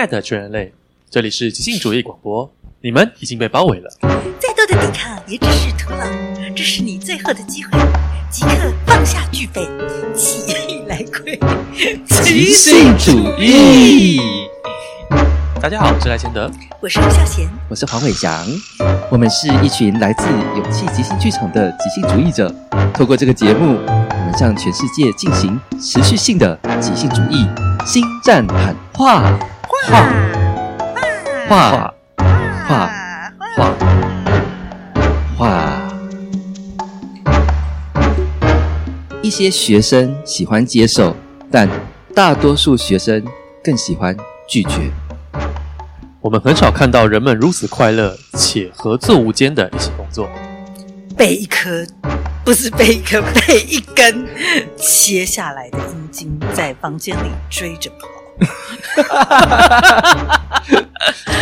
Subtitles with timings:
[0.00, 0.72] 爱的全人类，
[1.10, 2.50] 这里是即兴主义广播，
[2.80, 3.90] 你们已经被包围了。
[4.38, 6.06] 再多的抵抗也只是徒劳，
[6.56, 7.78] 这是你最后的机会，
[8.30, 9.62] 即刻放下剧本，
[10.16, 11.38] 起义来归，
[12.24, 14.22] 即兴主义。
[15.60, 18.46] 大家好，我是赖贤德，我是吴孝贤，我是黄伟翔，
[19.10, 20.24] 我们是一群来自
[20.56, 22.50] 勇气即兴剧场的即兴主义者。
[22.94, 27.46] 透过这个节目，我们向全世界进行持续性的即兴主义
[27.84, 29.38] 心战喊话，
[29.86, 30.06] 话
[31.48, 31.94] 话
[32.66, 32.90] 话
[33.56, 33.74] 话
[35.36, 35.90] 话。
[39.22, 41.16] 一些学生喜欢接受，
[41.50, 41.68] 但
[42.14, 43.24] 大多数学生
[43.62, 44.16] 更喜欢
[44.48, 44.90] 拒绝。
[46.20, 50.28] 我们很少看到人们如此快乐且合作无间的一起工作。
[51.16, 51.86] 被一颗，
[52.44, 54.26] 不是被一颗，被一根
[54.76, 58.19] 切下来的阴茎在房间里追着跑。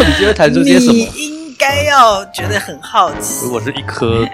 [0.06, 0.92] 你就会弹出些什么？
[0.92, 3.44] 你应该要觉得很好奇。
[3.44, 4.26] 如果是一颗，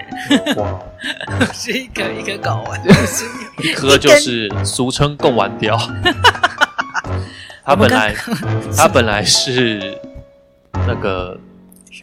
[0.56, 0.78] 哇，
[1.52, 2.80] 是一颗一颗睾丸，
[3.62, 5.78] 一颗就是俗称贡丸雕。
[7.64, 8.14] 它本来，
[8.76, 9.98] 它本来是。
[10.88, 11.38] 那个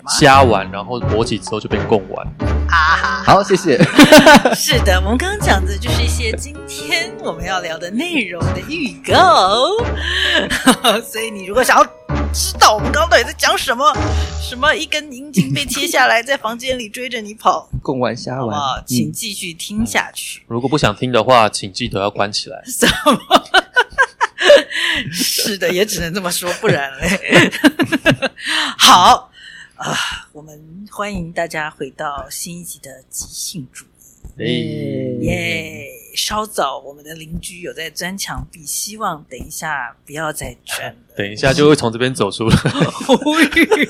[0.09, 2.27] 虾丸，然后勃起之后就变贡丸
[2.69, 3.23] 啊！
[3.25, 3.77] 好，谢谢。
[4.55, 9.67] 是的，我们刚刚讲的就是一些今天我们要聊的内容的预告。
[11.03, 11.83] 所以你如果想要
[12.33, 13.93] 知道我们刚刚到底在讲什么，
[14.41, 20.39] 什么一根阴茎被切下来，在房间里追着你跑，贡丸虾丸，啊，请继续听下去。
[20.41, 20.45] 嗯。
[20.47, 22.61] 如果不想听的话，请记得要关起来。
[22.65, 23.19] 什么？
[25.11, 27.51] 是的，也只能这么说，不然嘞。
[28.77, 29.30] 好
[29.81, 29.97] 啊、呃，
[30.31, 33.83] 我们欢迎大家回到新一集的即兴主
[34.37, 35.25] 义。
[35.25, 35.87] 耶！
[36.15, 40.95] 稍早，我们的邻居有在钻墙壁，希望等一下不要再钻了。
[41.17, 42.55] 等一下就会从这边走出来。
[42.55, 43.87] 呼吁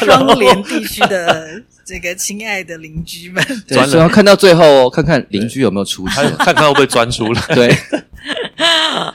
[0.00, 7.42] 双连地区的这个亲爱的邻居们，对，所以要看到最后哦，看看邻居有没有出现， 看看会不会钻出来。
[7.54, 7.70] 对。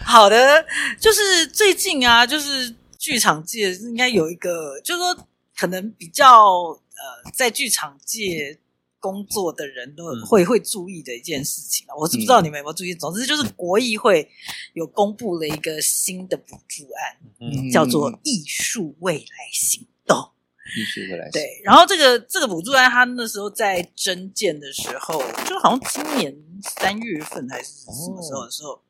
[0.03, 0.63] 好的，
[0.99, 5.27] 就是最近啊，就是剧场界应该有一个，就是说
[5.57, 8.59] 可能比较呃，在剧场界
[8.99, 11.95] 工作的人都会、嗯、会注意的一件事情啊。
[11.97, 14.29] 我是不知道你们有没有注意，嗯、总之就是国议会
[14.73, 20.31] 有公布了一个新的补助案，嗯、叫做“艺术未来行动”。
[20.77, 28.73] 艺术未来对，然后这个这个补助案，他那时候在征建的时候，就好像今年三月份还是什么时候的时候。
[28.73, 28.81] 哦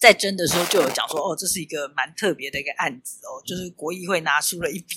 [0.00, 4.96] 在征的时候就有讲说，哦，这是一个蛮特别的一个案子哦，就是国议会拿出了一笔，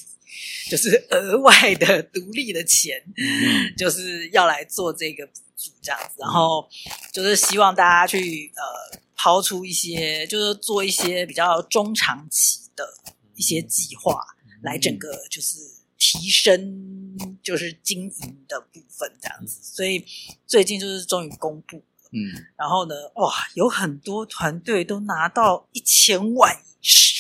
[0.69, 6.67] 就是额外的独立的钱，嗯、 就是要来做这个补助这样子，然后
[7.11, 12.87] 就是希望大家去呃抛出一些，就是做一些比较中长期的
[13.35, 14.19] 一些计划，
[14.61, 15.57] 来整个就是
[15.97, 20.05] 提升就是经营的部分这样子，所以
[20.45, 21.83] 最近就是终于公布。
[22.15, 22.19] 嗯，
[22.55, 22.93] 然后呢？
[23.15, 27.12] 哇，有很多团队都拿到一千万以上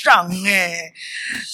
[0.45, 0.93] 哎，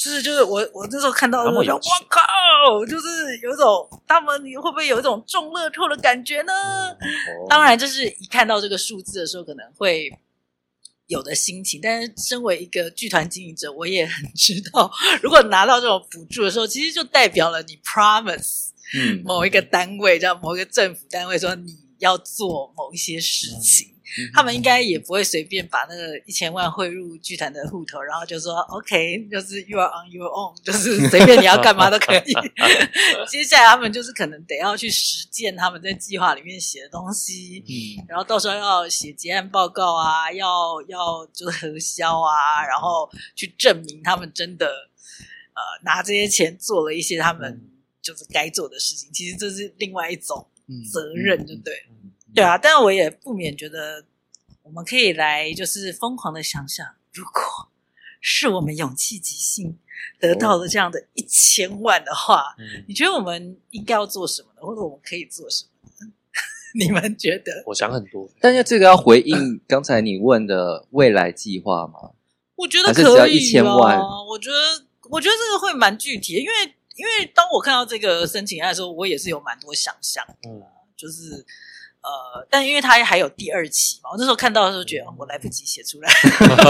[0.01, 6.53] 就是就是我我那时候看到的时候，我靠，就是有一种他们会不会有一种中乐透的感觉呢？
[6.53, 10.11] 哦、当然，就是一看到这个数字的时候，可能会
[11.07, 11.79] 有的心情。
[11.81, 14.91] 但是，身为一个剧团经营者，我也很知道，
[15.21, 21.89] 如果拿到这种补助的时候，其实就代表了你 promise 嗯某一个单位，叫某一个政府单位说你。
[21.99, 23.88] 要做某一些事情，嗯、
[24.33, 32.33] 他们应该也不会随便把那个一千万汇入剧团的户头，然后就说 OK，就是 You are on your own， 就是随便你要干嘛都可以。
[33.29, 47.61] 接下来他们就是可能得要去实践他们在计划里面写的东西，嗯，然后到时候要写结案报告啊，要要就是核销啊，然后去证明他们真的呃拿这些钱做了一些他们
[48.01, 49.09] 就是该做的事情。
[49.13, 50.45] 其实这是另外一种。
[50.93, 51.98] 责任就对，嗯嗯嗯、
[52.33, 54.05] 对啊，但是我也不免觉得，
[54.63, 57.69] 我们可以来就是疯狂的想想，如果
[58.21, 59.77] 是我们勇气即兴
[60.19, 64.61] 得到了这样的一千万的话，嗯、你觉得我们应该要做什么呢？
[64.61, 66.13] 或者我们可以做什么呢？
[66.79, 67.63] 你们觉得？
[67.65, 72.11] 我想很多，但是这个要回应刚才你问的未来计划吗？
[72.55, 73.99] 我觉得可以，只要一千万。
[74.27, 76.75] 我觉得，我觉得这个会蛮具体的，因为。
[76.95, 80.61] 因为当我看到这个申请案的时候，我也是有蛮多想象的，嗯，
[80.97, 81.45] 就是
[82.01, 86.11] 呃，但因为他还有第二期嘛，我那时候看到的时候觉得我来不及写出来，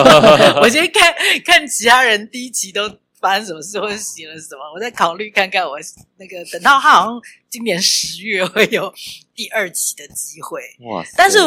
[0.61, 1.13] 我先看
[1.45, 2.89] 看其他人第一期都
[3.19, 5.77] 发生什么事或者写了什么，我再考虑看看我
[6.17, 8.91] 那个等到他好像今年十月会有
[9.35, 11.03] 第二期的机会，哇！
[11.15, 11.37] 但是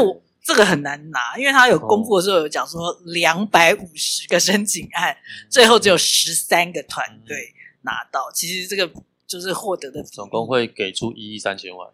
[0.45, 5.17] 这个很难拿，因为他有公布的时候有讲说两百五十个申请案，
[5.49, 7.53] 最后只有十三个团队
[7.83, 8.31] 拿到。
[8.33, 8.91] 其实这个
[9.27, 11.89] 就是获得的总共会给出一亿三千万。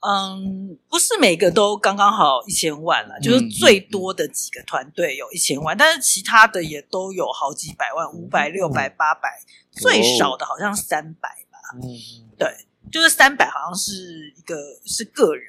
[0.00, 9.28] 嗯，不是每个都刚刚好一千万了，就是最多的几个团队有一千万，但是其他的也都有好几百万，五百、六百、八百，
[9.70, 11.58] 最少的好像三百吧。
[11.74, 11.82] 嗯，
[12.38, 12.48] 对，
[12.90, 14.56] 就是三百，好像是一个
[14.86, 15.46] 是个人，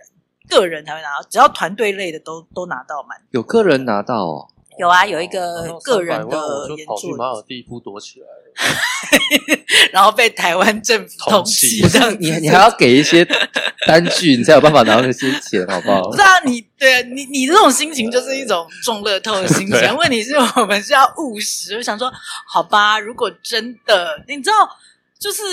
[0.49, 3.21] 个人才会拿到，只要团队类的都都拿到满。
[3.31, 4.47] 有个人拿到哦。
[4.81, 9.59] 有啊，有一个个人的演出，跑去马尔地夫躲起来了，
[9.93, 11.87] 然后被台湾政府通缉。
[11.87, 13.23] 这样，你你还要给一些
[13.85, 16.09] 单据，你才有办法拿到那些钱，好不好？
[16.09, 19.77] 不是啊，你对啊，你你这种心情就是一种中乐透的心情。
[19.95, 22.11] 问题是我们是要务实，我想说，
[22.47, 24.67] 好吧，如果真的，你知道，
[25.19, 25.43] 就是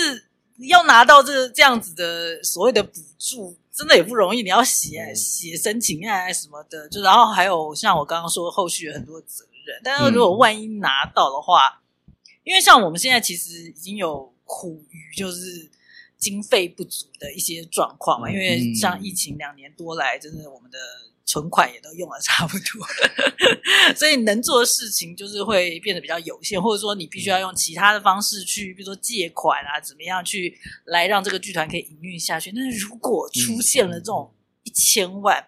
[0.67, 3.57] 要拿到这这样子的所谓的补助。
[3.71, 9.79] 真的也不容易，你要写写申请啊什么的，就然后还有像我刚刚说，后续有很多责任。
[9.81, 12.13] 但是如果万一拿到的话，嗯、
[12.43, 15.69] 因为像我们现在其实已经有苦于就是
[16.17, 20.77] 经费不足的一些状况嘛，嗯、因为像疫情两年多来，真的我们的。
[21.29, 32.51] 存款也都用了差不多了， 所以能做的事情就是会变得比较有限，或者说你必须要用其他的方式去，比如说借款啊，怎么样去来让这个剧团可以营运下去。
[32.51, 34.33] 但是如果出现了这种
[34.63, 35.47] 一千万，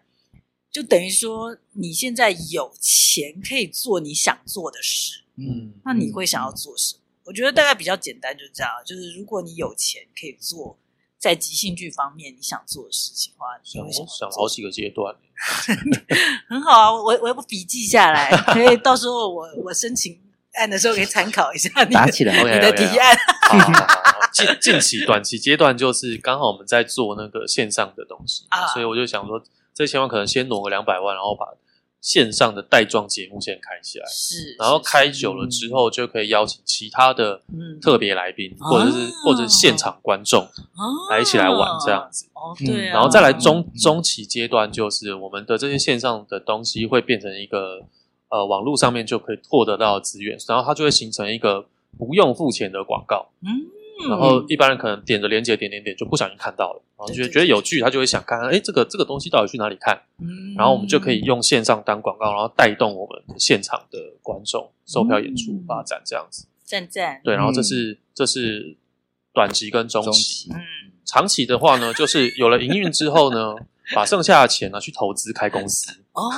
[0.71, 7.01] 就等于说你现在有钱可以做你想做的事，嗯，那你会想要做什么？
[7.23, 10.77] 我觉得大概比较简单，就是这样，就是如果你有钱可以做。
[11.21, 15.15] 在即兴剧方面，你想做的事情的话，想我想好几个阶段，
[16.47, 16.91] 很好啊！
[16.93, 20.19] 我我要不笔记下来，可以到时候我我申请
[20.53, 23.17] 案的时候可以参考一下你的打起来 你的提案。
[24.31, 29.41] 近近期短期阶段就是刚好我们在做那个线上的东西，啊、所以我就想说，
[29.73, 31.45] 这千万可能先挪个两百万，然后把。
[32.01, 37.39] 线上的带状节目先开起来，是，然后开久了之后，就可以邀请其他的
[37.79, 40.47] 特别来宾，或者是或者是现场观众
[41.11, 42.25] 来一起来玩这样子。
[42.33, 42.87] 哦，对。
[42.87, 47.85] 然后再来中中期阶段，就是我们的这些线上的东西会变成一个
[48.29, 51.67] 呃网络上面就可以获得到的资源，然后它就会形成一个
[51.99, 53.29] 不用付钱的广告。
[53.41, 53.67] 嗯。
[54.09, 60.01] 然后一般人可能点着连接点点点就不小心看到了，然后觉得觉得有趣，他就会想看看，哎，这个这个东西到底去哪里看？
[60.19, 66.47] 嗯，然后我们就可以用线上当广告，然后带动我们现场的观众售票演出发展这样子。
[66.63, 67.21] 赞赞。
[67.23, 68.77] 对，然后这是这是
[69.33, 70.61] 短期跟中期，嗯，
[71.05, 73.55] 长期的话呢，就是有了营运之后呢。
[73.93, 76.29] 把剩下的钱呢去投资开公司哦，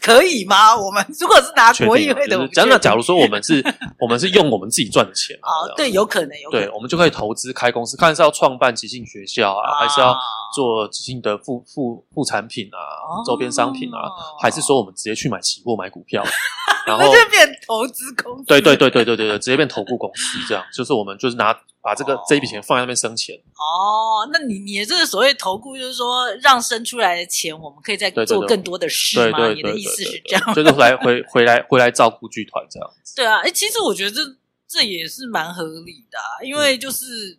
[0.00, 0.76] 可以吗？
[0.76, 3.64] 我们如果是拿国议会的，真的，假如说我们是，
[4.00, 10.16] 我们是用我们自己赚的钱啊，对，有可能，有可能，对，我们就可以投资开公司，看是要创办即兴学校啊，还是要
[10.54, 12.78] 做即兴的副副副产品啊，
[13.26, 14.08] 周边商品啊，
[14.40, 16.22] 还是说我们直接去买期货买股票，
[16.86, 21.54] 然后就变投资公司，对对对对对对对， 直接变投顾公司，这样就是我们就是拿。
[21.84, 29.36] 把这个这一笔钱放在那边生钱哦，那你你的这个所谓投顾，就是说让生出来的钱，我们可以再做更多的事吗？
[29.36, 30.42] 对对对对对对，你的意思是这样？
[30.56, 33.14] 就是来回回来回来照顾剧团这样子。
[33.14, 34.22] 对啊，哎，其实我觉得这
[34.66, 37.04] 这也是蛮合理的啊，因为就是。
[37.32, 37.38] 嗯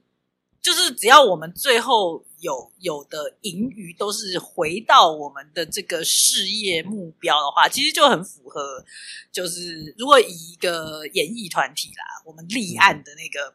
[0.65, 8.85] 就是只要我们最后有有的盈余都是回到我们的这个事业目标的话，其实就很符合。
[9.31, 13.47] 就是如果以一个演艺团体啦，我们立案的那个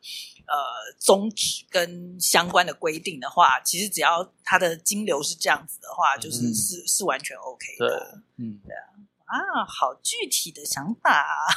[0.47, 0.55] 呃
[0.99, 8.19] 宗旨跟相关的规定的话，其实只要它的金流是这样子的话，就是、嗯、是是完全 OK 的。
[8.37, 11.49] 嗯，对啊，啊，好具体的想法啊！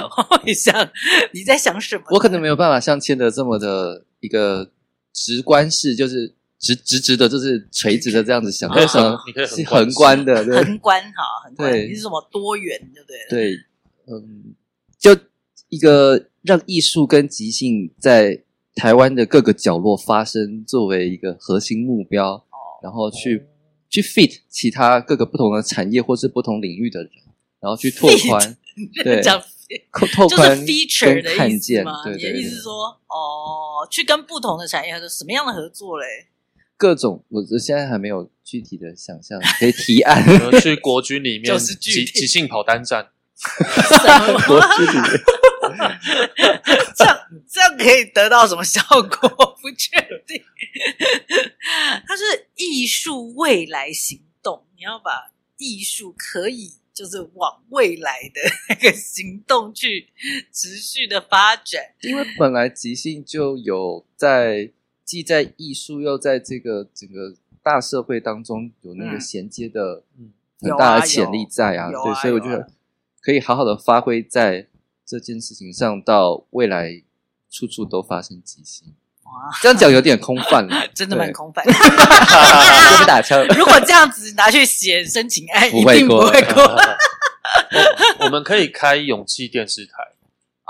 [0.18, 0.90] 我会想
[1.32, 2.04] 你在想什么？
[2.10, 4.04] 我可能没有办法像千德这么的。
[4.20, 4.72] 一个
[5.12, 13.18] 直观式，就是直直直的，就是垂直的这样子想，为什么是横观的，对横观哈，横观对，你是什么多元，对不对？
[13.28, 13.60] 对，
[14.06, 14.54] 嗯，
[14.98, 15.16] 就
[15.68, 18.42] 一个让艺术跟即兴在
[18.74, 23.42] 台湾的各个角落发生，作为一个核心目标，哦，然后去、哦、
[23.88, 27.10] 去 fit 其他各个不同的产业或是不同领域的人，
[27.60, 28.56] 然后去拓宽，
[29.04, 29.22] 对。
[29.90, 32.04] 拓就是 feature 的意思吗？
[32.04, 36.06] 对意思说，哦，去跟不同的产业合作，什么样的合作嘞？
[36.76, 40.24] 各种，我我现在还没有具体的想象，可以提案。
[40.60, 43.08] 去国军里面，就是即即兴跑单站。
[44.46, 45.10] 国军里面，
[46.96, 47.18] 这样
[47.48, 49.28] 这样可以得到什么效果？
[49.60, 49.90] 不确
[50.26, 50.42] 定。
[52.06, 56.74] 它是艺术未来行动，你要把艺术可以。
[56.96, 58.40] 就是往未来的
[58.70, 60.08] 那个行动去
[60.50, 64.72] 持续的发展，因为本来即兴就有在
[65.06, 67.32] 既在艺术又在这个整个
[67.62, 70.02] 大社会当中有那个衔接的
[70.60, 72.68] 很大的潜力在啊，对，所以我觉得
[73.22, 74.66] 可以好好的发挥在
[75.06, 77.02] 这件事情上，到未来
[77.48, 78.94] 处处都发生即兴。
[79.22, 79.32] 哇，
[79.62, 81.62] 这样讲有点空泛了， 真的蛮空泛。
[81.66, 83.46] 对，会被打枪。
[83.56, 86.62] 如果这样子拿去写申请案，一不会过定不会过。
[86.62, 89.92] 我我们可以开勇气电视台，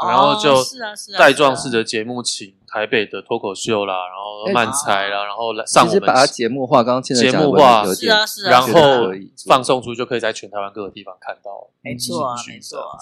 [0.07, 9.11] 然后就哦是啊是啊带状式的节目，请台北的脱口秀啦，然后哎漫才啦，然后来上我们其实把它节目化，刚刚节目化是啊是啊，然后
[9.47, 12.99] 放送出去，就可以在全台湾各个地方看到没错啊没错啊。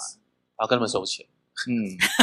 [0.57, 1.25] 然后跟他们收钱。
[1.69, 1.71] 嗯，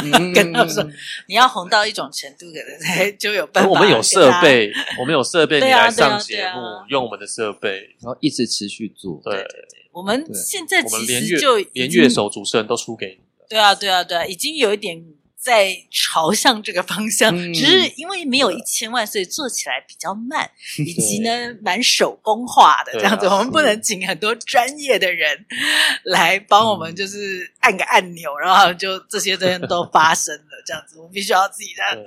[0.03, 0.83] 嗯跟他说
[1.27, 3.69] 你要红到一种程度，可能才就有办法。
[3.69, 9.43] 我们有设，备，我们有设备，你来上节目用我们的设备，然后一直持续做，对，
[9.91, 10.35] 我们对。
[10.35, 13.47] 现在其我们连实就乐连乐手、主持人都出给你了。
[13.49, 15.03] 对啊，对啊，对啊，已经有一点
[15.43, 21.29] 在朝向这个方向，嗯只是因为没有一千万，所以做起来比较慢， 以及呢
[21.61, 23.25] 蛮手工化的这样子。
[23.27, 25.45] 我们不能请很多专业的人
[26.05, 30.97] 来帮我们，就是按个按钮，然后就这些东西都发生了这样子。
[30.97, 32.05] 我们必须要自己在对。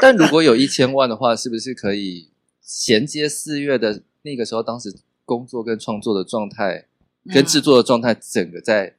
[0.00, 2.28] 但如果有一千万的话，是不是可以
[2.60, 4.92] 衔接四月的那个时候，当时
[5.24, 6.86] 工作跟创作的状态，
[7.32, 8.96] 跟制作的状态，整个在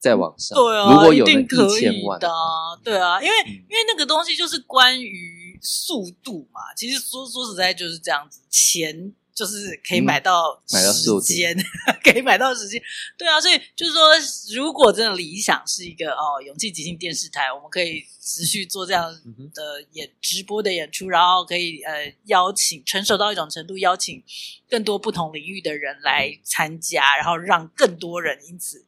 [0.00, 0.56] 在网上？
[0.56, 6.60] 对啊，如果有一定可一千万以的啊，对啊，因为、嗯因为那个东西就是关于速度嘛。
[6.76, 11.56] 其实说说实在就是这样子，钱就是可以买到买到时间，
[12.02, 12.80] 可以买到时间。
[13.16, 14.10] 对啊，所以就是说，
[14.54, 19.12] 如果真的理想是一个哦，勇气即兴电视台，我们可以持续做这样
[19.52, 24.22] 的演直播的演出，然后可以呃邀请成熟到一种程度，邀请
[24.68, 28.78] 更多不同领域的人来参加，然后让更多人因此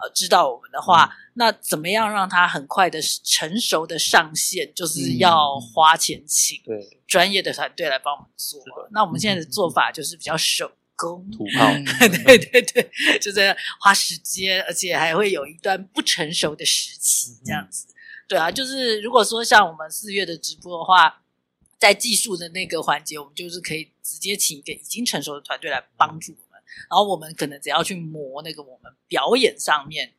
[0.00, 4.72] 呃知道我们的话，那怎么样让它很快的成熟的上线？
[4.74, 8.58] 就是要花钱请对，专业的团队来帮我们做。
[8.92, 11.30] 那我们现在的做法就是比较手工。
[11.30, 11.84] 土 炮，嗯
[12.24, 17.86] 对对对，就在花时间，而且还会有一段不成熟的时期，这样子。
[18.28, 21.22] 对啊，就是如果说像我们四月的直播的话，
[21.78, 30.14] 在技术的那个环节，我们就是可以直接请一个已经成熟的团队来帮助我们，然后我们可能只要去磨那个我们表演上面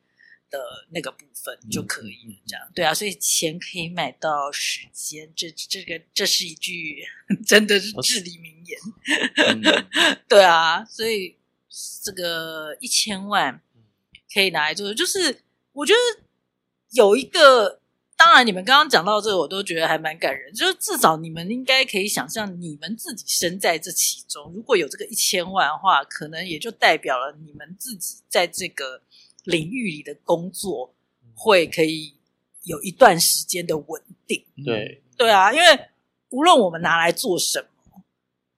[0.49, 0.59] 的
[0.91, 2.35] 那个部分就可以了。
[2.47, 7.03] 这样对啊，所以钱可以买到时间，这这个这是一句
[7.45, 8.79] 真的是至理名言。
[9.47, 9.61] 嗯
[10.29, 11.35] 对啊，所以
[12.03, 13.61] 这个一千万
[14.33, 15.41] 可以拿来做，就是
[15.73, 16.23] 我觉得
[16.91, 17.81] 有一个，
[18.17, 20.51] 当然你们刚刚讲到这个，我都觉得还蛮感人。
[20.51, 29.01] 就是至少你们应该可以想象，你们自己身在这其中，如果有这个一千万的话，可能也就代表了你们自己在这个
[29.43, 30.95] 领域里的工作
[31.35, 32.15] 会可以
[32.63, 34.43] 有一段时间的稳定。
[34.65, 35.65] 对，对啊，因为
[36.29, 37.67] 无论我们拿来做什么，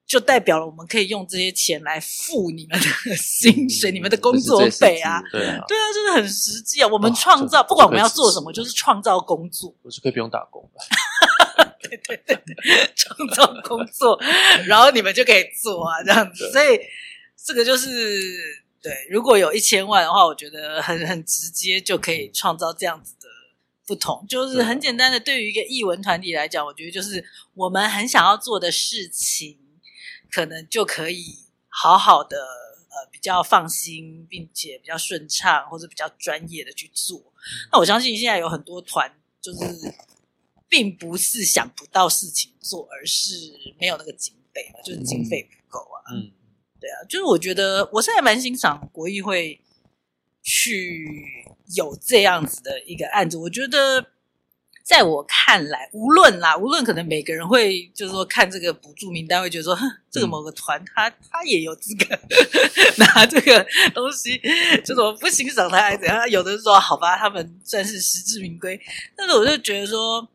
[0.09, 5.21] 就代表了我们可以用这些钱来付你们的薪水、嗯你们的工作费啊。
[5.31, 6.87] 对啊，对啊，就是很实际啊。
[6.87, 11.69] 我们哦创造，这不管我们要做什么，就是创造工作，我是可以不用打工的。
[11.87, 12.35] 对对对，
[12.95, 14.19] 创造工作，
[14.65, 16.51] 然后你们就可以做啊，这样子。
[16.51, 16.79] 所以
[17.45, 17.87] 这个就是
[18.81, 23.27] 对，如果有一千万的话，我觉得很很直接就可以创造这样子的
[23.85, 25.19] 不同，就是很简单的。
[25.19, 27.23] 对于一个艺文团体来讲，我觉得就是
[27.53, 29.57] 我们很想要做的事情，
[30.31, 37.33] 可能就可以好好的呃比较放心，并且比较顺畅或者比较专业的去做。
[37.71, 39.59] 那我相信现在有很多团就是。
[40.71, 43.33] 并不是想不到事情做，而是
[43.79, 46.13] 没有那个经费嘛，就是经费不够啊。
[46.13, 46.29] 嗯，
[46.79, 49.59] 对啊，就是我觉得我是还蛮欣赏国艺会
[50.43, 53.36] 去有这样子的一个案子。
[53.36, 54.12] 我觉得
[54.89, 62.05] 在我看来，无论啦，无论可能每个人会就是说看这个补助名单，会觉得说，哼，这个某个团他他也有资格
[62.98, 64.41] 拿这个东西，
[64.84, 66.27] 就是我不欣赏他还是怎样？
[66.27, 68.81] 有的是说好吧，他们算是实至名归，
[69.15, 70.27] 但是我就觉得说。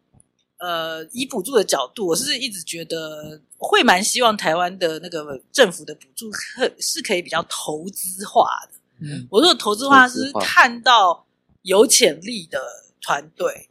[0.57, 8.79] 呃，以补助的角度，我是一直觉得会蛮希望台湾的那个政府的补助可是可以比较投资化的。
[9.03, 11.27] 嗯，我说投资化是看到
[11.63, 12.59] 有潜力的
[13.03, 13.69] 团队，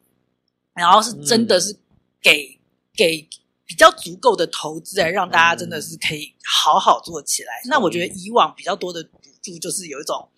[0.73, 1.75] 然后是真的是
[2.21, 2.59] 给、嗯、
[2.95, 3.29] 给
[3.65, 7.61] 比较足够的投资来让大家真的是可以好好做起来。
[7.65, 10.29] 嗯、那我觉得以往比较多的补助就是有一种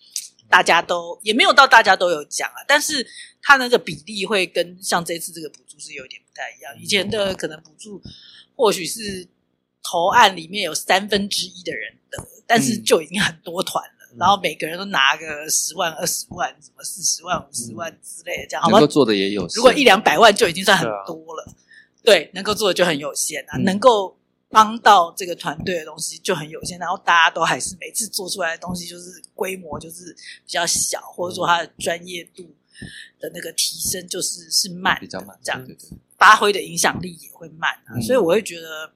[0.48, 3.06] 大家都也没有到大家都有奖啊，但是
[3.42, 6.20] 它那个比例会跟像这次这个补助是有点。
[6.28, 8.02] 不太一样，以前的可能补助
[8.54, 9.26] 或许是
[9.82, 13.82] 投案里面有三分之一的人得，但是就已经很多团
[14.18, 18.78] 然后每个人都拿个十万、二十万、什么四十万、五十万之类的，这样好吗？
[18.78, 21.52] 能够做的也有，如果一两百万就已经算很多了，
[22.02, 24.16] 对，对，能够做的就很有限啊，嗯、能够
[24.48, 30.14] 帮到这个团队的东西就很有限，然后大家都还是每次做出来的东西就是规模就是
[30.46, 32.44] 比较小，或者说它的专业度
[33.18, 37.96] 的那个提升就是是慢，比较慢，这样对对对，发挥的影响力也会慢啊。
[37.96, 38.92] 嗯、所以我会觉得，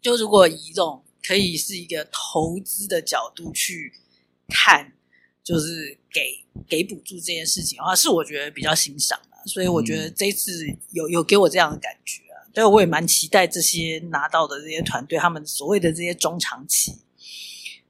[0.00, 3.92] 就如果以这种可以是一个投资的角度去
[4.48, 4.92] 看，
[5.44, 9.36] 就是给给补助这件事情的话，是我觉得比较欣赏的。
[9.46, 10.52] 所以我觉得这一次
[10.90, 12.22] 有有给我这样的感觉。
[12.54, 16.98] 所以我也蛮期待这些拿到的这些团队，他们所谓的这些中长期，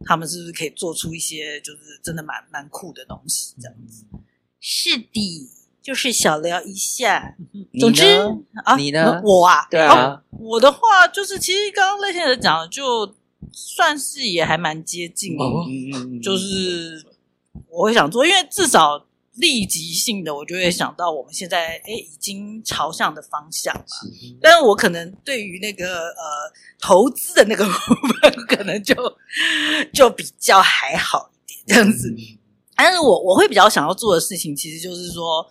[0.05, 3.55] 他们是不是可以做出一些就是真的蛮蛮酷的东西？
[3.59, 4.05] 这样子。
[4.61, 5.51] 是的，
[5.81, 7.35] 就是小聊一下。
[7.81, 8.05] 总之
[8.63, 9.23] 啊，你呢？
[9.25, 13.17] 我啊，对啊，我的话就是，其实刚刚赖先生讲的，就
[13.53, 15.45] 算是也还蛮接近的，
[16.23, 17.05] 就是
[17.69, 19.05] 我会想做，因为至少。
[19.41, 23.85] 立即性的，我就会想到我们现在诶已经朝向的方向嘛。
[24.43, 27.71] 但是我可能对于那个呃投资的那个部
[28.21, 28.97] 分， 可能就
[29.93, 32.13] 就比较还好一点这样子。
[32.75, 35.47] 但是我我会比较想要做的事情，其实就是说，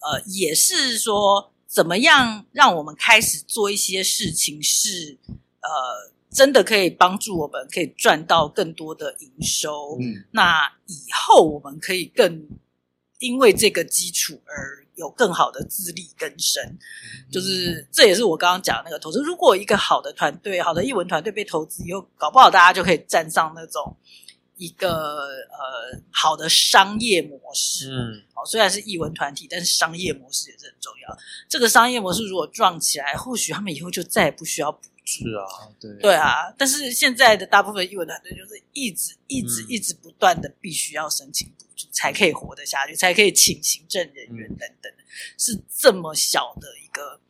[0.00, 5.16] 呃，也是说怎么样让我们开始做一些事情，是
[5.60, 9.98] 呃真的可以帮助我们可以赚到更多的营收。
[10.00, 12.48] 嗯，那以后我们可以更。
[13.20, 16.62] 因为这个基础而有更好的自力更生，
[17.32, 19.20] 就是这也是我刚刚讲的那个投资。
[19.22, 23.96] 如果一个好的团队、好的译文团队被投资以后，搞不好大家就可以站上那种
[24.56, 27.90] 一个呃好的商业模式。
[27.90, 31.18] 嗯，哦，虽然是译文团体，但是商业模式也是很重要。
[31.48, 34.97] 这个商业模式如果撞起来，或许他们以后就再也不需要补助。
[35.08, 35.44] 是啊，
[35.80, 36.52] 对对啊。
[36.58, 41.88] 但是现在的大部分艺文团队就是一直、一直、一直不断的必须要申请补助。
[41.92, 44.92] 才可以活得下去，才可以请行政人员等等，
[45.36, 47.20] 是这么小的一个、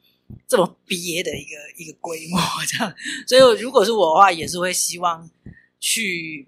[0.46, 2.94] 这么憋的一个一个规模这样。
[3.26, 5.30] 所以，如果是我的话，也是会希望
[5.78, 6.46] 去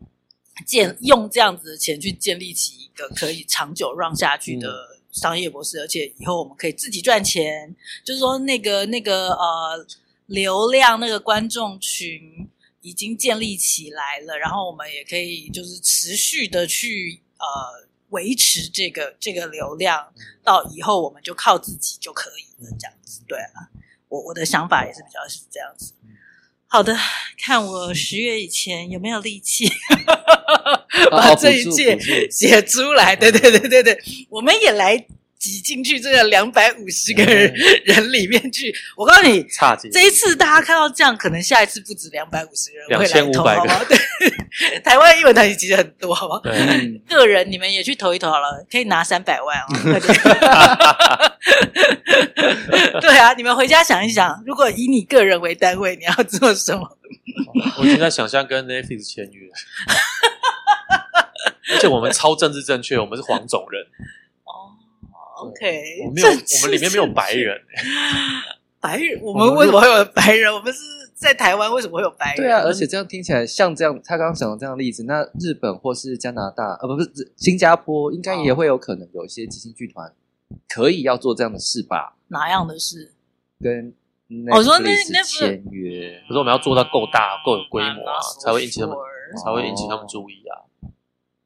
[0.66, 7.74] 建用这样子的钱去建立起一个可以长久让下去的商业模式，而且以后我们可以自己赚钱。
[8.02, 9.86] 就是说，那个那个呃
[10.30, 12.48] 流量那个观众群
[12.80, 17.90] 已经建立起来了，然后我们也可以就是持续的去呃。
[18.10, 20.12] 维持这个这个流量
[20.42, 23.22] 到以后，我们就靠自己就可以了，这样子。
[23.28, 23.70] 对啊，
[24.08, 25.92] 我我的想法也是比较是这样子。
[26.66, 26.92] 好的，
[27.38, 29.70] 看我十月以前有没有力气
[31.12, 31.96] 把这一届
[32.28, 33.14] 写出来。
[33.14, 35.06] 对对对对对，我们也来。
[35.40, 37.50] 挤进去这个两百五十个人
[37.86, 43.62] 人里面去，我告诉你，差几这一次大家看到这样，可能下一次不止两百五十个人，两千五百个。
[43.88, 43.98] 对，
[44.80, 46.40] 台湾英文团体其实很多，好不好？
[46.40, 46.52] 对，
[47.08, 49.64] 个人你们也去投一投好了，可以拿三百万哦。
[53.00, 56.98] 对啊，你们回家想一想，如果以你个人为单位，你要做什么？
[57.78, 59.48] 我现在想象跟 Netflix 签约，
[61.72, 63.86] 而且我们超政治正确，我们是黄种人。
[65.48, 67.60] OK，我没有，我们里面没有白人。
[68.80, 70.50] 白人，我们为什么会有白人？
[70.50, 70.80] 我们是
[71.14, 72.36] 在台湾，为什么会有白人？
[72.38, 80.10] 对啊，而且这样听起来像这样，他刚刚讲的这样的例子，那日本或是加拿大，呃，不是新加坡，应该也会有可能有一些即兴剧团
[80.66, 82.16] 可以要做这样的事吧？
[82.28, 83.12] 哪样的事？
[83.62, 83.92] 跟
[84.50, 88.96] 我说那那签约，可是我们要做到够大、够有规模啊，才会引起他们，
[89.44, 90.64] 才会引起他们注意啊。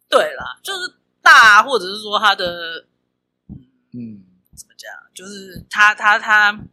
[0.09, 2.87] 对啦，就是大，或者是说他的。
[3.97, 4.91] 嗯，怎么讲？
[5.15, 6.67] 就是他他他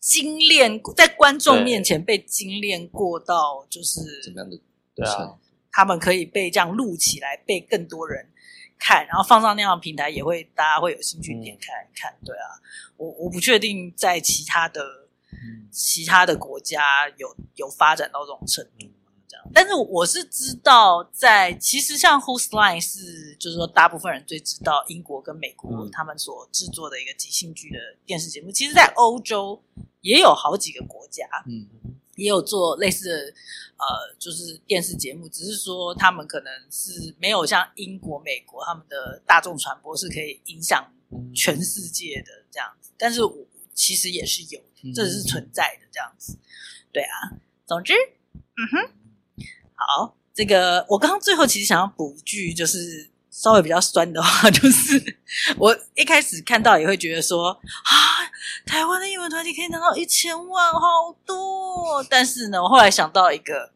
[0.00, 4.58] 精炼在观众面前被精炼过到，就是怎么样的？
[4.94, 5.36] 对啊，
[5.70, 8.30] 他们可以被这样录起来，被更多人
[8.78, 12.16] 看，然后放上那样的平台，也会大家会有兴趣点开来看。
[12.24, 12.56] 对啊，
[12.96, 18.90] 我我不确定在其他的、嗯、其他的国家有有发展到这种程度。
[19.52, 28.50] 但是我是知道在，在其实像《Whose Line》是，就是说大部分人最知道英国跟美国他们所制作的一个即兴剧的电视节目。
[28.50, 29.62] 其实，在欧洲
[30.00, 31.66] 也有好几个国家，嗯，
[32.16, 33.34] 也有做类似的
[33.76, 40.92] 呃，就是电视节目，只是说他们可能是没有像英国、美国他们的大众传播是可以影响
[41.34, 42.92] 全世界的这样子。
[42.98, 44.60] 但是我其实也是有，
[44.94, 46.36] 这是存在的这样子。
[46.92, 47.36] 对啊，
[47.66, 47.94] 总之，
[48.32, 48.92] 嗯哼。
[49.76, 55.18] 好，这个我刚刚最后其实想要补一句，就是稍微比较酸的话， 就是
[55.58, 57.92] 我一开始看到也会觉得说啊，
[58.66, 62.02] 台湾的英文团体可以拿到一千万，好多。
[62.10, 63.70] 但是呢，我后来想到一个，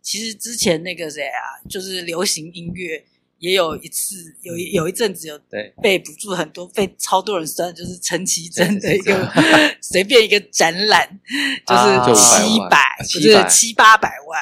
[0.00, 3.04] 其实之前那个谁啊，就是流行音乐。
[3.38, 5.36] 也有一次，有一有一阵子有
[5.82, 9.28] 被补助很多，被超多人酸，就是陈绮贞的一个
[9.82, 11.18] 随便一个展览，
[11.66, 11.74] 就
[12.14, 14.40] 是七百就是七八百万。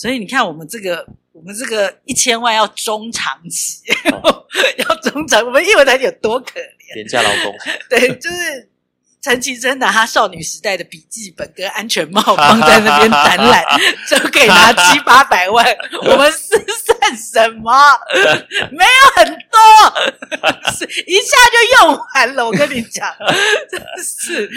[0.00, 4.46] 所以你看，我们这个，我们这个一千万要中长期，哦、
[4.88, 6.94] 要中长，我们一文团体有多可怜？
[6.94, 7.54] 廉价劳工。
[7.90, 8.69] 对，就是。
[9.22, 13.64] 陈绮贞拿她少女时代的笔记本跟安全帽放在那边展览，
[14.08, 15.64] 就可以拿七八百万。
[16.02, 17.70] 我们是算什么？
[18.70, 22.46] 没有很多，是一下就用完了。
[22.46, 23.06] 我跟你讲，
[23.70, 24.48] 真是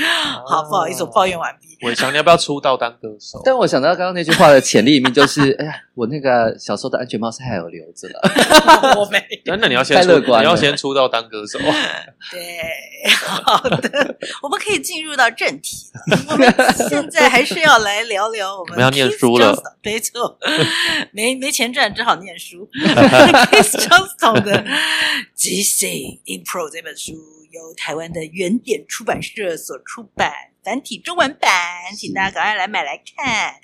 [0.47, 1.78] 好，不好意思，我抱怨完毕。
[1.86, 3.41] 伟强，你要不要出道当歌手？
[3.43, 8.95] 但我想到刚刚那句话的潜力里面，就是哎呀，我那个小时候的安全帽是还有留着了。
[8.97, 9.21] 我没。
[9.45, 11.60] 那你要先出，你要先出道当歌手。
[12.32, 15.89] 对，好的，我们可以进入到正题。
[16.29, 16.53] 我们
[16.89, 18.79] 现在还是要来聊聊我们。
[18.79, 20.37] 要念书了，没错，
[21.11, 22.69] 没没钱赚，只好念书。
[23.51, 24.63] Kiss Johnstone 的
[25.33, 27.13] 《即兴 Impro》这本书
[27.51, 30.31] 由台湾的原点出版社所出版。
[30.63, 31.51] 繁体中文版，
[31.97, 33.55] 请大家赶快来买来看。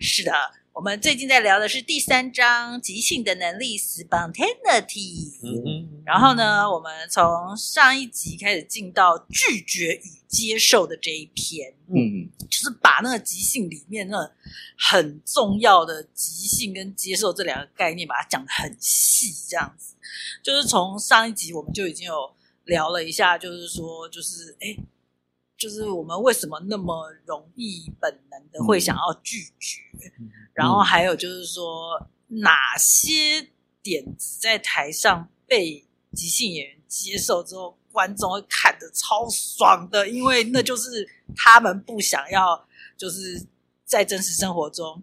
[0.00, 0.32] 是的，
[0.74, 5.38] 我们最近在聊的是第三章即兴的能力 （Spontaneity）。
[5.40, 11.72] 嗯，然后呢，我们从上一集开始进到拒绝与接受的这一篇。
[11.86, 14.28] 嗯，就是把那个即兴里面那
[14.76, 19.94] 很重要的即兴跟接受这两个概念，把它讲的很细，这样子。
[20.42, 22.34] 就是从上一集我们就已经有
[22.64, 24.76] 聊了一下，就是说，就是哎。
[25.56, 29.80] 就是我们为什么那么容易本能的会想要拒绝，
[30.18, 33.48] 嗯、然后还有就是说哪些
[33.82, 43.44] 点子在台上被即兴演员接受之后，观众会看得超爽的，因为那就是他们不想要，就是
[43.84, 45.02] 在真实生活中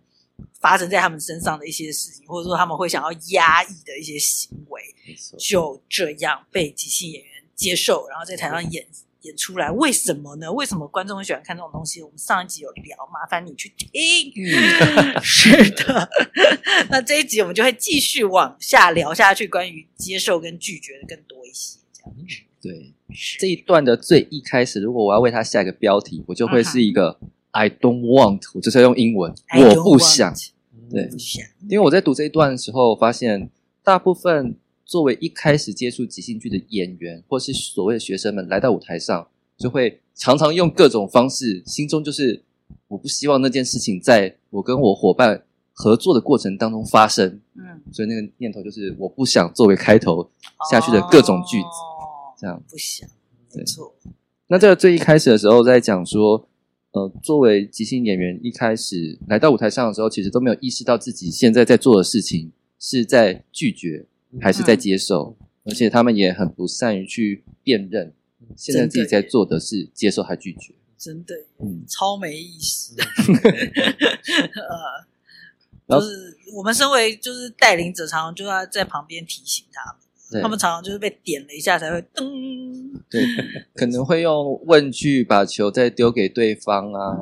[0.59, 4.81] 发生在他们身上的一些事情，或者说他们会想要压抑的一些行为，
[5.37, 8.87] 就这样被即兴演员接受，然后在台上演。
[9.21, 10.51] 演出来，为什么呢？
[10.51, 12.01] 为什么观众会喜欢看这种东西？
[12.01, 13.87] 我们上一集有聊，麻烦你去听。
[14.35, 16.09] 嗯、 是的，
[16.89, 21.79] 那这一集我们就会继续往下聊下去，关于接受跟拒绝的更多一些。
[21.93, 22.23] 这样子，
[22.61, 22.93] 对，
[23.39, 27.19] 这一段的最一开始，如果我要为它下一个标题，我就会是一个
[27.51, 30.33] I don't want，我就是要用英文，我不想。
[30.89, 31.07] 对，
[31.69, 33.51] 因为我在读这一段的时候，发现
[33.83, 34.55] 大部分。
[34.91, 39.25] 作为一开始接触即兴剧的演员，或是所谓的学生们来到舞台上，
[39.57, 42.43] 就会常常用各种方式，心中就是
[42.89, 47.39] 我不希望那件事情在我跟我伙伴合作的过程当中发生。
[47.55, 50.29] 嗯，所以那个念头就是我不想作为开头
[50.69, 53.07] 下去的各种句子，哦、这样不想，
[53.55, 53.95] 没错。
[54.47, 56.49] 那这个最一开始的时候，在讲说，
[56.91, 64.05] 呃，作为即兴演员一开始来到舞台上的时候，其实都没有意识到自己现在在做的事情是在拒绝。
[64.39, 68.13] 还是在接受，嗯、而且他们也很不善于去辨认。
[68.55, 72.95] 现在自己在做的是接受还拒绝，真的，嗯，超没意思。
[75.87, 80.01] 呃，就是我们身为就是带领者，常常就要在旁边提醒他们。
[80.41, 82.89] 他们常常就是被点了一下才会噔。
[83.09, 83.21] 对，
[83.75, 87.17] 可能会用问句把球再丢给对方啊，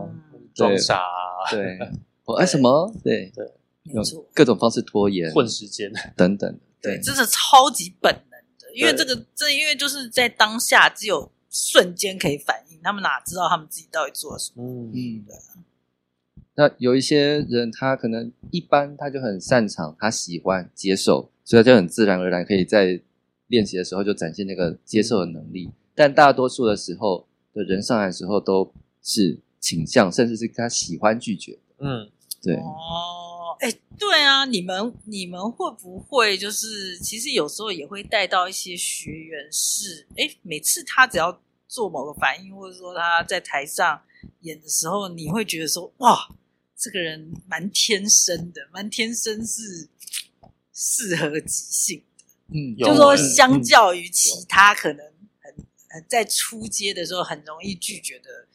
[0.54, 1.78] 装傻、 啊，对，
[2.26, 2.94] 我爱什么？
[3.04, 3.52] 对对，
[3.94, 6.60] 用各种方式拖延、混时间等等。
[6.82, 14.64] 对，真的超级本能的，因为这个，这因为就是在当下只有瞬间可以反应，他们哪知道他们自己到底做了什么？
[14.64, 15.36] 嗯嗯，对。
[16.56, 23.02] 那有一些人，他可能一般他就很擅长，他喜欢接受，所以他就很自然而然可以在
[23.48, 25.72] 练习的时候就展现那个接受的能力。
[25.96, 31.58] 但大多数的时候的人上来的时候都是倾向，甚至是他喜欢拒绝。
[31.78, 32.10] 嗯，
[32.42, 32.56] 对。
[32.56, 33.29] 哦。
[33.60, 44.02] 哎，对啊，你们你们会不会就是其实有时候也会带到一些学员是，哎，每次他只要做某个反应，或者说他在台上
[44.42, 46.30] 演的时候，你会觉得说，哇，
[46.78, 49.90] 这个人蛮天生的，蛮天生是
[50.74, 55.06] 适合即兴的，嗯，就是说相较于其他可能
[55.42, 55.54] 很
[55.90, 58.48] 很在初阶的时候很容易拒绝的。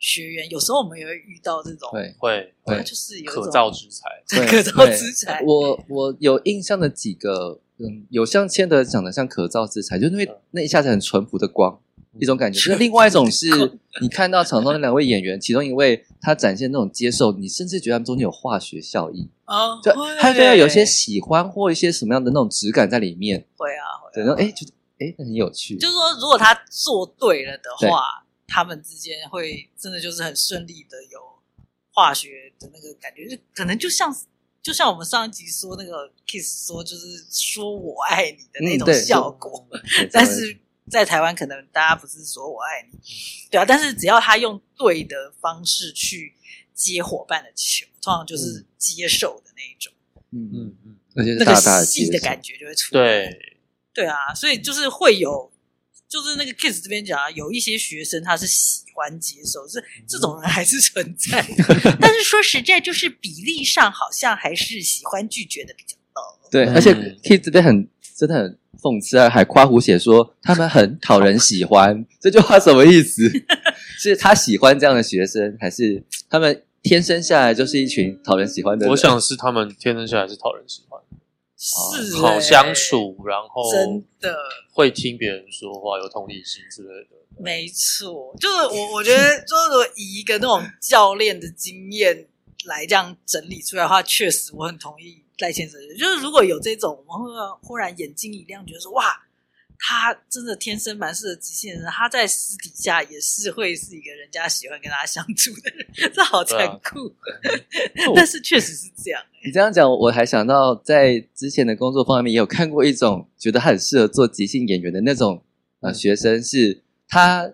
[0.00, 4.08] 学员有时候我们也会遇到这种，会会他，就是有可造之材，
[4.48, 5.42] 可造之材。
[5.46, 11.78] 我我有印象的几个，嗯，有像千德讲的像可造之材，就是因为那一下子很淳朴的光，
[12.18, 12.72] 一种感觉。
[12.72, 13.46] 那另外一种是
[14.00, 23.46] 你看到场上的两位演员，其中一位他展现那种接受，你甚至觉得他们中间有化学效应啊，就他就要有些喜欢或一些什么样的那种质感在里面。
[23.54, 23.84] 会啊，
[24.14, 24.66] 对，然后哎，就
[24.98, 25.76] 哎，很有趣。
[25.76, 28.24] 就是说，如果他做对了的话。
[28.50, 31.20] 他们之间会真的就是很顺利的有
[31.92, 34.14] 化学的那个感觉，就可能就像
[34.60, 39.80] 就像我们上一集说那个 kiss 说就是说我爱你的那种效果，嗯、
[40.12, 40.58] 但是
[40.90, 42.98] 在台湾可能大家不是说我爱你，
[43.50, 46.34] 对啊，但是只要他用对的方式去
[46.74, 49.92] 接伙伴的球，通常就是接受的那一种。
[50.32, 53.02] 嗯嗯嗯，那个戏的感觉就会出来。
[53.02, 53.58] 对
[53.92, 55.49] 对啊，所以就是会有，
[56.10, 61.46] 就是那个 Kiss 这边讲啊，有一些学生他是喜欢接受，是这种人还是存在。
[62.00, 66.50] 但是说实在，就是比例上好像还是喜欢拒绝的比较多。
[66.50, 66.92] 对，而且
[67.22, 68.58] Kiss 这边很真的很。
[68.80, 73.30] 讽刺啊，还夸胡写说他们很讨人喜欢， 这句话什么意思？
[73.98, 78.90] 是他喜欢这样的学生，还是他们天生下来就是一群讨人喜欢的人？
[78.90, 80.89] 我想是他们天生下来是讨人喜欢，
[81.62, 84.34] 是、哦、好相处，然后真的
[84.72, 87.10] 会听别人说话，有同理心之类的。
[87.38, 92.26] 没错，就是我我觉得， 就是以一个那种教练的经验
[92.64, 95.22] 来这样整理出来的话，确实我很同意。
[95.40, 99.04] 赖先生就是，如果有这种，我们会忽然眼睛一亮，觉得说哇，
[99.82, 109.46] 他真的天生蛮适合即兴的人，他在私底下也是会是一个人家喜欢跟他相处的人， 这好残酷，啊、但是确实是这样、欸。
[109.46, 115.42] 你这样讲，我还想到在之前的工作方面也有看过一种觉得他很适合做即兴演员的那种
[115.80, 117.50] 呃学生，是他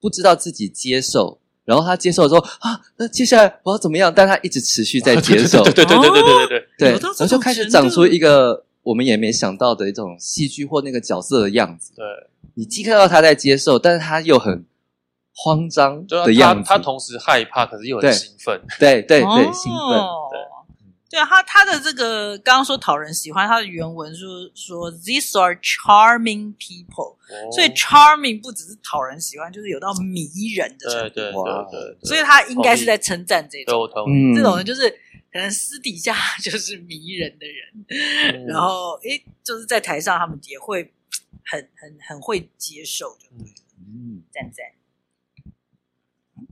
[0.00, 1.40] 不知道自己接受。
[1.64, 4.10] 然后他接受了之后啊，那接下来我要怎么样？
[4.16, 11.92] 但他一直持续在接受，对对对对对对对对对，然后就开始长出一个我们也没想到的一种戏剧或那个角色的样子。
[11.94, 12.04] 对，
[12.54, 14.64] 你既看到他在接受，但是他又很
[15.34, 19.98] 慌张的样子，他同时害怕，可是又很兴奋，对对对，兴奋，
[20.30, 20.48] 对。
[21.10, 31.14] 对啊，他他的这个刚刚说讨人喜欢，他的原文是说 these are charming people，、哦、所以 charming 不只是讨人喜欢，就是有到迷人的程度。
[31.14, 34.82] 对对对对，对，所以他应该是在称赞这种，嗯、这种人就是
[35.38, 37.84] 可能私底下 就是迷人的人，
[38.34, 40.92] 嗯、 然后诶，就是在台上他们也会
[41.44, 43.46] 很很很会接受，就对，
[43.78, 44.66] 嗯，赞赞。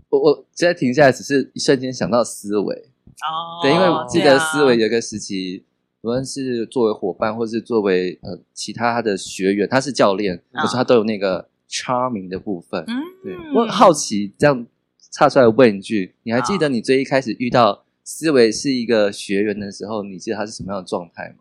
[0.08, 2.76] 我我现在停下来，只是一瞬间想到思维。
[3.22, 5.64] 哦，对，因为我记得思维有个时期，
[6.02, 12.84] 无论是作为伙伴，或是作为呃其他的学员，他是教练，可是他都有那个 charming 的部分。
[12.86, 12.94] 嗯，
[13.24, 14.64] 对，我好奇，这样
[15.10, 21.38] 岔出来问一句，你还记得你最一开始遇到思维是一个学员的时候，你记得他是什么样的状态吗？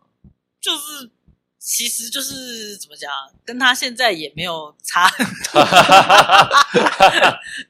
[0.60, 1.10] 就是。
[1.68, 3.10] 其实就是怎么讲，
[3.44, 5.58] 跟他现在也没有差很多。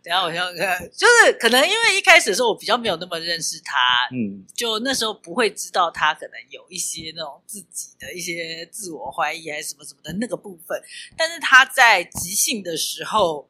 [0.04, 3.78] 等下我想想看，就是可能因为一开始的时候我比较没有那么认识他，
[4.12, 10.78] 嗯，就那时候不会知道他可能有一些那种自己的一些自我怀疑还是什么什么的那个部分。
[11.16, 13.48] 但是他在即兴的时候，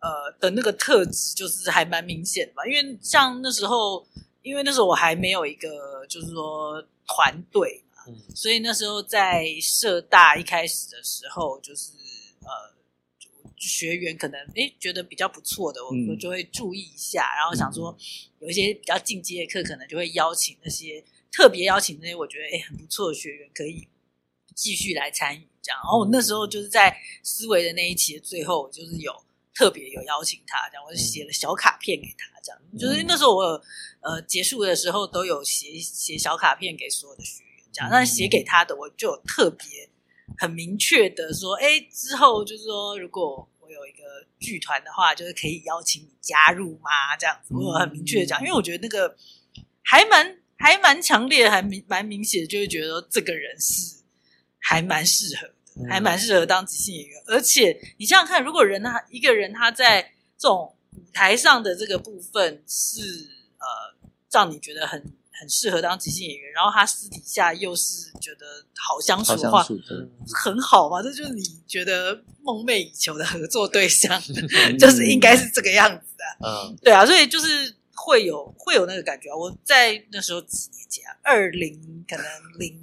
[0.00, 2.66] 呃的那个特质就是还蛮明显的嘛。
[2.66, 4.04] 因为像那时候，
[4.48, 8.02] 因为那时候我还没有一个就是说团队嘛。
[8.34, 11.92] 所以那时候在社大一开始的时候，就是
[12.40, 12.48] 呃，
[13.58, 17.94] 学员可能诶觉得比较不错的，我我就会注意一下，然后想说
[18.38, 23.86] 有一些比较进阶的课，可能就会邀请那些特别邀请那些我觉得诶很不错的学员可以
[24.54, 25.78] 继续来参与这样。
[25.82, 29.12] 然后我那时候就是在思维的那一期的最后，就是有
[29.58, 32.60] 特别有邀请他这样，我就写了小卡片给他这样。
[32.78, 33.62] 就是那时候我有
[34.02, 37.64] 呃结束的时候都有写写小卡片给所有的学员。
[37.72, 39.66] 讲，但写给他的，我就特别
[40.38, 44.04] 很明确的说，哎，之后就是说，如果我有一个
[44.38, 47.16] 剧团的话，就是可以邀请你加入吗？
[47.18, 49.16] 这样子，我很明确的讲，因为我觉得那个
[49.82, 53.96] 还蛮还蛮强烈，还明蛮明显的，就会觉得说这个人是
[54.60, 55.54] 还蛮适合的，
[55.88, 57.22] 还蛮适合当即兴演员。
[57.26, 60.02] 而且你想想看，如果人他一个人他在
[60.38, 63.00] 这种舞台上的这个部分是
[63.58, 65.12] 呃，让你觉得很。
[65.40, 69.68] 很适合当即兴演员，然后他私底下又是觉得好相处的话，好
[70.34, 71.00] 很好嘛？
[71.00, 72.12] 这就是你觉得
[72.42, 74.20] 梦寐以求的合作对象
[74.80, 76.24] 就是应该是这个样子的。
[76.44, 79.36] 嗯， 对啊，所以就是会有会有那个感觉啊。
[79.36, 82.24] 我在那时候几年前，二零可能
[82.58, 82.74] 零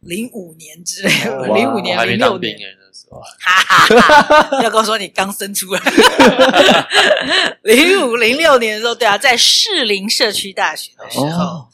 [0.00, 4.62] 零五年之类的， 零五年零六年的时候，哈哈哈！
[4.62, 5.80] 要跟我说你刚生出来，
[7.62, 11.26] 零五零六年的时候，对啊，在士林社区大学的时候。
[11.26, 11.68] 哦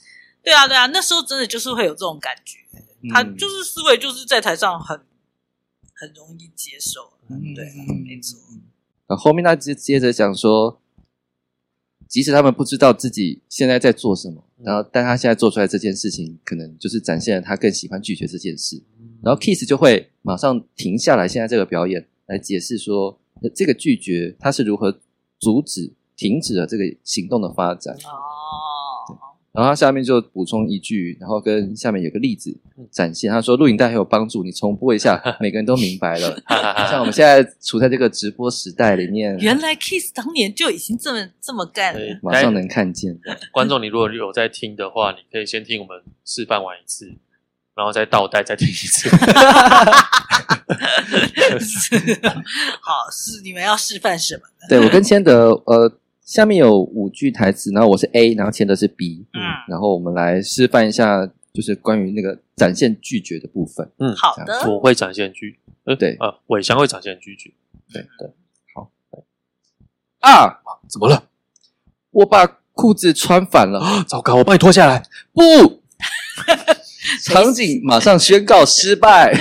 [0.44, 2.58] 对啊，对啊，那时候真的就是会有这种感觉，
[3.02, 4.94] 嗯、他就是思维就是在台上很
[5.94, 7.64] 很容易接受，嗯、对，
[8.04, 8.38] 没错。
[9.08, 10.82] 那后面他接接着讲说，
[12.08, 18.80] 即使他们不知道自己现在在做什么，嗯、然后但他现在做出来这件事情，可能就是展现了他更喜欢拒绝这件事。
[19.00, 23.18] 嗯、然后 Kiss 就会马上停下来，现在这个表演来解释说，
[23.54, 25.00] 这个拒绝他是如何
[25.38, 27.94] 阻止、停止了这个行动的发展。
[27.94, 28.24] 哦。
[29.54, 32.52] 然后他下面就补充一句，然后跟下面有个例子
[32.90, 33.30] 展现。
[33.30, 36.36] 他说录影带很有帮助，你重播一下， 每个人都明白了。
[36.90, 43.16] 像我们现在处在这个直播时代里面，原来 Kiss 当年就已经这么这么干了，马上能看见。
[43.52, 47.06] 观众，你如果有在听的话，你可以先听我们示范完一次，
[47.76, 49.08] 然后再倒带再听一次。
[52.82, 54.66] 好，是你们要示范什么呢？
[54.68, 56.00] 对，我跟谦德，呃。
[56.24, 63.86] 下面有五句台词，然后我是 A，然后签的是 B，嗯，然后我们来示范一下，就是关于那个展现拒绝的部分。
[63.98, 67.50] 嗯，好的，我会展现拒，呃，对，呃，伟翔会展现拒绝，
[67.92, 68.30] 对对，
[68.74, 68.90] 好，
[70.20, 71.24] 啊，怎么了？
[72.10, 75.02] 我把裤子穿反了，糟糕，我帮你脱下来，
[75.34, 75.42] 不，
[77.22, 79.30] 场景马上宣告失败。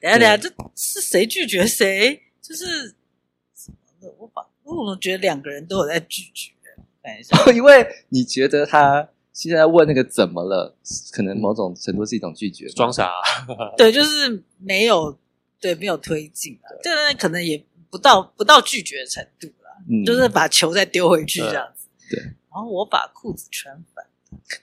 [0.00, 2.22] 等下等下，这是谁拒绝谁？
[2.40, 2.94] 就是？
[4.64, 6.50] 我怎么觉得两个人都有在拒绝？
[7.02, 10.74] 看一下， 因为你觉得他现在问那个怎么了，
[11.12, 13.10] 可能某种程度是一种拒绝，装傻。
[13.76, 15.18] 对，就是没有，
[15.60, 16.72] 对，没有推进啊。
[16.82, 21.88] 这个可能也不到不到拒绝的程度啦，嗯，就是把球再丢回去这样子。
[22.10, 24.06] 对，然后我把裤子穿反。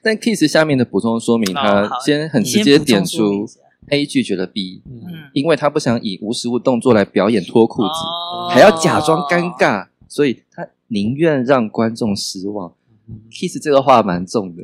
[0.02, 3.48] 但 Kiss 下面的补充说明，他先很直接点出
[3.90, 7.94] A 拒绝了 B，嗯，因为他不想以无实物动作来表演脱裤子，
[8.50, 9.91] 还要假装尴尬。
[10.12, 12.76] 所以他宁愿让观众失望。
[13.32, 14.64] Kiss 这个话蛮重的，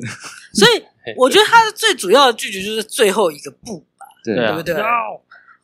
[0.53, 0.83] 所以
[1.15, 4.75] 我觉得他的最主要的拒绝就是最后一个不吧，对，对不对？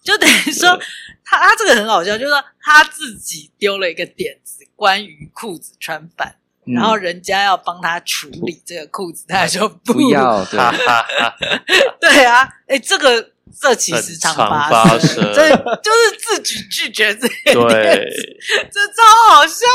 [0.01, 0.77] 就等于说
[1.23, 10.59] 他他这个很好笑，就是说他自己丢了一个点子，关于裤子穿反，然后人家要帮他处理这个裤子，他说不要，对，
[11.99, 13.32] 对啊，哎，这个。
[13.61, 15.49] 这其实常发生，这
[15.81, 18.09] 就是自己拒绝这些，对，
[18.71, 19.65] 这超好笑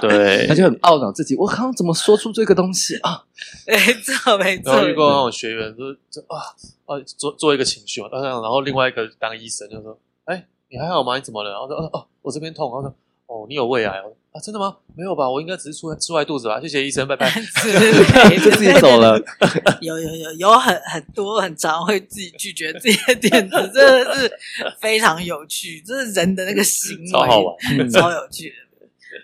[0.00, 0.08] 的。
[0.08, 3.24] 对，他就很懊恼自己，我刚刚怎么说出这个东西啊？
[3.66, 4.72] 没错，没错。
[4.72, 6.38] 然后遇过那种学员，就就啊
[6.86, 11.16] 啊，做做一个情绪嘛，然后另外一个当医生就说：“哎，你还好吗？
[11.16, 12.94] 你怎么了？”然后说：“哦哦，我这边痛。”然后说。
[13.30, 14.10] 哦，你有胃癌哦？
[14.38, 14.76] 啊，真的吗？
[14.94, 16.60] 没有吧，我应该只是出出坏肚子吧。
[16.60, 17.28] 谢谢医生，拜拜。
[18.38, 19.20] 就 自己走了。
[19.82, 24.32] 有有有有很很多很常会自己拒绝自己的点子，真的是
[24.80, 28.54] 非常有趣，这是人的那个行为，超好玩，超有趣的。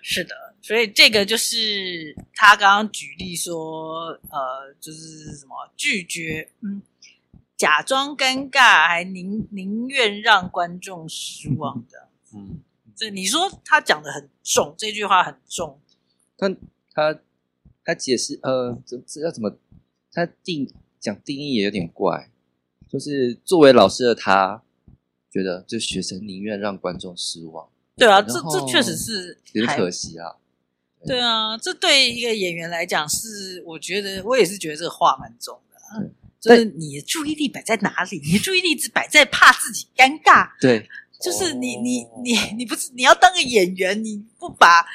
[0.01, 6.81] 是的，所以这个就是他刚刚举例说，呃，就是什么拒绝，嗯，
[7.55, 12.59] 假装尴尬，还宁宁愿让观众失望的，嗯。
[12.95, 15.79] 这你说他讲的很重，这句话很重。
[16.37, 16.49] 他
[16.93, 17.19] 他
[17.83, 19.57] 他解释，呃，这这要怎么？
[20.11, 22.31] 他定讲定义也有点怪。
[22.87, 24.63] 就是作为老师的他，
[25.29, 27.67] 觉得就学生宁愿让观众失望。
[27.97, 30.37] 对啊，这这确实是有点可惜啊。
[31.05, 35.77] 对啊，这对一个演员来讲是，我觉得我也是觉得这个话蛮重的。
[35.99, 38.21] 嗯，就是你的注意力摆在哪里？
[38.23, 40.49] 你的注意力只摆在怕自己尴尬。
[40.61, 40.89] 对。
[41.21, 44.85] 就是你你你你不是你要当个演员，你不把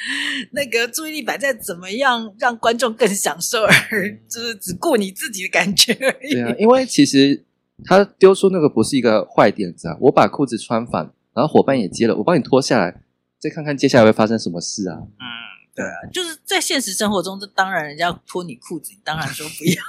[0.52, 6.33] 那个注意力摆在怎么样让观众更享受，而 就是只顾你自己的感觉而已。
[6.33, 7.44] 对啊，因为其实
[7.85, 9.96] 他丢出那个不是一个坏点子啊。
[10.00, 13.02] 我把裤子穿反，然后伙伴也接了，我帮你脱下来，
[13.38, 14.98] 再看看接下来会发生什么事啊。
[15.00, 15.39] 嗯。
[15.72, 19.83] 对啊，就是在现实生活中，这当然人家脱你裤子，你当然说不要。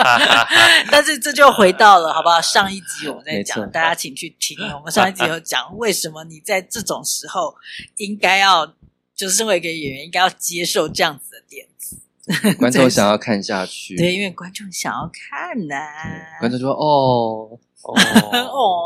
[0.90, 2.40] 但是这就回到了，好不好？
[2.40, 4.58] 上一集我们在讲，大家请去听。
[4.74, 7.54] 我们上一集有讲，为什么你在这种时候
[7.96, 8.66] 应该要，
[9.14, 11.96] 就是身为一个演员，应该要接受这样子的点子。
[12.58, 16.40] 观众想要看下去，对，因为观众想要看呐、啊。
[16.40, 17.94] 观众说：“哦哦，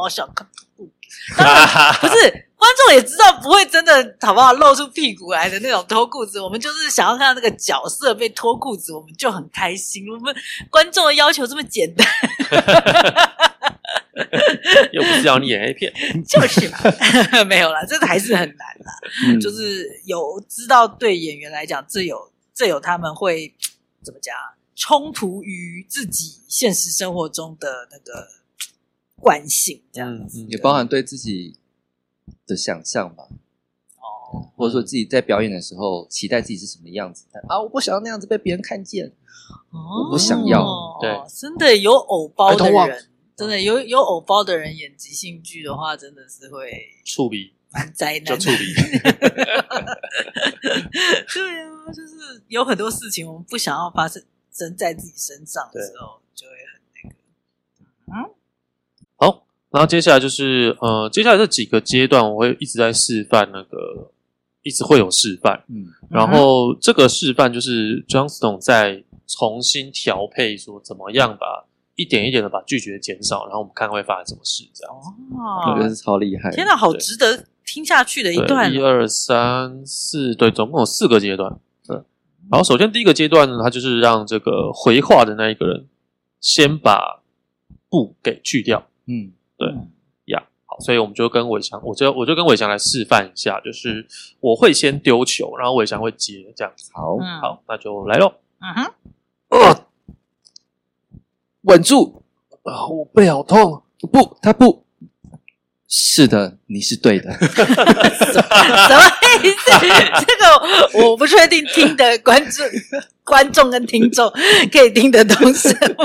[0.05, 2.50] 哦，想 看。”不是。
[2.61, 10.05] 观众也知道不会真的好不好露出屁股来的那种脱裤子，我们就是想要看到那个角色被脱裤子，我们就很开心。
[10.13, 10.37] 我们
[10.69, 12.07] 观众的要求这么简单，
[14.93, 15.91] 又不是要你演 A 片，
[16.23, 16.79] 就是嘛，
[17.49, 18.93] 没有啦，这还是很难啦。
[19.27, 23.55] 嗯、就是有知道对演员来讲，这有这有他们会
[24.05, 24.37] 怎么讲
[24.77, 28.29] 冲突于自己现实生活中的那个
[29.17, 31.57] 惯性，这样子、嗯、也包含对自己。
[32.47, 33.29] 的想象吧，
[33.97, 37.61] 哦，或者说自己在表演的时候期待自己是什么样子啊？
[37.61, 39.07] 我不想要那样子被别人看见，
[39.71, 40.65] 哦、我不想要。
[41.01, 46.71] 对，真的有偶包的人，真的有有偶包的人演即兴剧的话，真的是会
[47.05, 48.75] 触笔，很灾难，就触笔。
[51.33, 57.17] 对啊，就是有很多事情我们不想要发生生在自己身上的时候，就会很那个，
[58.13, 58.35] 嗯。
[59.71, 64.11] 然后接下来就是，呃，接下来这几个阶段，我会一直在示范那个
[64.63, 71.65] 一直会有示范，嗯，然后这个示范就是 Johnston 在重新调配，说怎么样把
[71.95, 75.09] 一点一点的把拒绝减少，然后我们看会发生什么事，这样子。
[75.37, 76.51] 哦，我觉得是超厉害。
[76.51, 78.73] 天哪，好值得听下去的一段。
[78.73, 81.59] 一二三四，对，总共有四个阶段。
[81.87, 81.97] 对，
[82.51, 85.87] 然后首先第一个阶段呢，他就是让这个回话的那一个人
[86.41, 87.23] 先把
[87.89, 88.89] 不给去掉。
[89.07, 90.33] 嗯，对。
[90.33, 94.07] 呀好，所以我们就跟伟翔，我就我就跟伟翔来示范一下，就是
[94.41, 96.91] 我会先丢球，然后伟翔会接，这样子。
[96.95, 98.33] 好，嗯、好，那就来喽。
[98.61, 98.93] 嗯哼，
[99.49, 99.87] 呃，
[101.63, 102.23] 稳住
[102.63, 103.83] 啊，我背好痛。
[104.13, 104.85] 不，他不
[105.93, 107.33] 是的，你是对的。
[107.33, 109.03] 什么
[109.43, 109.71] 意思？
[110.25, 112.65] 这个我不确定，听的观众、
[113.25, 114.33] 观众跟听众
[114.71, 115.69] 可以听得懂什
[115.99, 116.05] 么？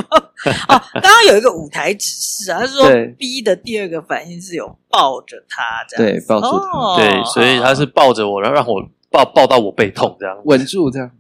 [0.70, 11.12] 哦，刚刚有一个舞台指示啊，他说 B 的第二个反应是有抱着他这样，对，抱住他，哦、对，所以他是抱着我，然后让我抱抱到我背痛这样，稳住这样。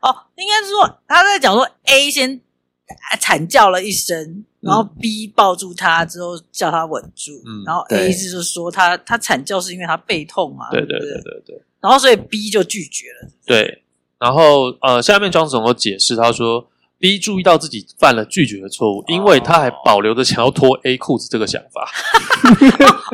[0.00, 2.40] 哦，应该是说他在讲说 A 先
[3.20, 4.46] 惨叫了一声。
[4.66, 11.62] 然后 B 抱住他之后叫他稳住，嗯、然后 A 是就说他他惨叫是因为他背痛嘛，对对对对对。
[11.80, 13.30] 然后所以 B 就拒绝了。
[13.46, 13.82] 对，
[14.18, 16.66] 然后呃，下面庄总有解释，他说
[16.98, 21.88] B 注意到自己犯了拒绝的错误，因为他还保留着想要脱 A 裤子这个想法。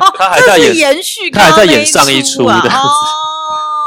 [0.00, 2.70] 哦， 他还在演延续刚刚，他还在演上一出的。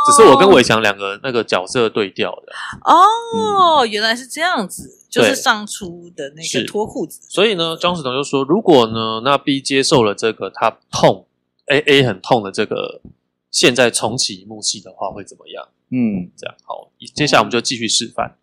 [0.05, 2.53] 哦只是我跟伟强两个那个角色对调的
[2.83, 7.19] 哦，嗯、原来是这样子，就是上出的那个脱裤子。
[7.27, 11.25] 所以呢，庄士彤就说，如果呢，那 B 接受了这个他痛
[11.71, 13.01] ，A A 很痛的这个，
[13.49, 15.67] 现在重启一幕戏的话会怎么样？
[15.89, 18.37] 嗯，这样好，接下来我们就继续示范。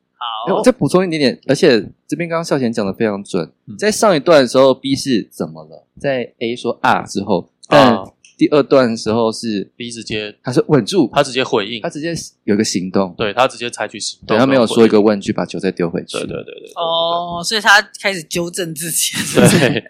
[0.49, 5.87] 好，我再补充一点点，而且这边刚刚孝贤讲的非常准，在上一段的时候，B 是怎么了？
[6.01, 8.03] 在 A 说啊之后，但。
[8.33, 12.13] 啊第二段的时候是 B 直接，他是稳住，他直接回应，他直接
[12.45, 19.85] 有一个行动，对他直接采取行动，对他没有说一个问句把球再丢回去，对对对对，哦，所以他开始纠正自己，对，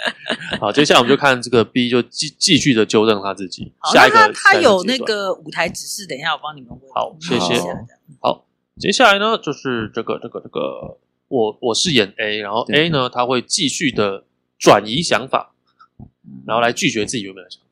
[0.60, 7.62] 好，接下来我们就看这个 B 就继继续的纠正他自己，下一个他有那个舞台指示，等一下我帮你们问，好，谢谢，
[8.20, 8.44] 好，
[8.78, 14.24] 接下来呢就是这个这个这个，我我饰演 A，然后 A 呢他会继续的
[14.58, 15.54] 转移想法，
[16.46, 17.71] 然后来拒绝自己原本的想法。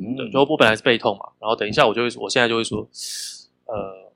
[0.00, 2.88] 嗯，对，就我本来是背痛嘛，然后等一下我就会，我现在就会说，
[3.66, 4.10] 呃，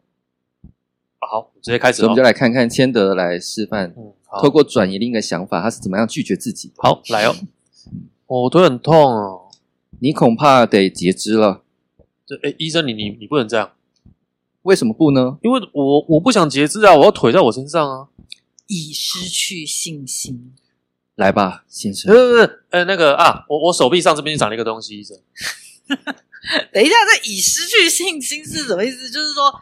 [1.21, 6.73] 好，直接开始，我们就来看看千德来示范，嗯，透过转移另一个想法，他是怎么样拒绝自己。
[6.79, 7.35] 好，来哦，
[8.27, 9.51] 我腿很痛哦，
[10.01, 11.63] 你恐怕得截肢了。
[12.27, 13.73] 这，哎，医生，你你你不能这样，
[14.63, 15.39] 为什么不呢？
[15.43, 18.09] 因为我我不想截肢啊，我要腿在我身上啊，
[18.67, 20.55] 已失去信心。
[21.17, 22.13] 来吧，先生。
[22.13, 25.17] 不是不，呃，那个啊，我我手臂上这边就长了一个东西，医生。
[26.73, 29.11] 等一下，这已失去信心是什么意思？
[29.11, 29.55] 就是说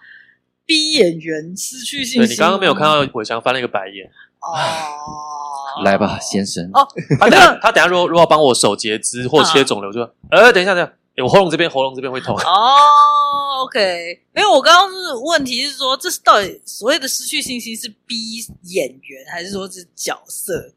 [0.64, 2.32] 逼演员失去信心。
[2.32, 4.10] 你刚刚没有看到伟翔翻了一个白眼
[4.40, 5.82] 哦。
[5.84, 6.70] 来吧，先生。
[6.74, 6.86] 哦，
[7.18, 10.00] 他等下，他等下，如果如果帮我手截肢或切肿瘤，就
[10.30, 10.92] 呃，等一下，等一下，
[11.24, 12.36] 我喉咙这边喉咙这边会痛。
[12.36, 20.72] 哦，OK，没有，我刚刚是问题是说，这是到底所谓的失去信心是逼演员，还是说是角色？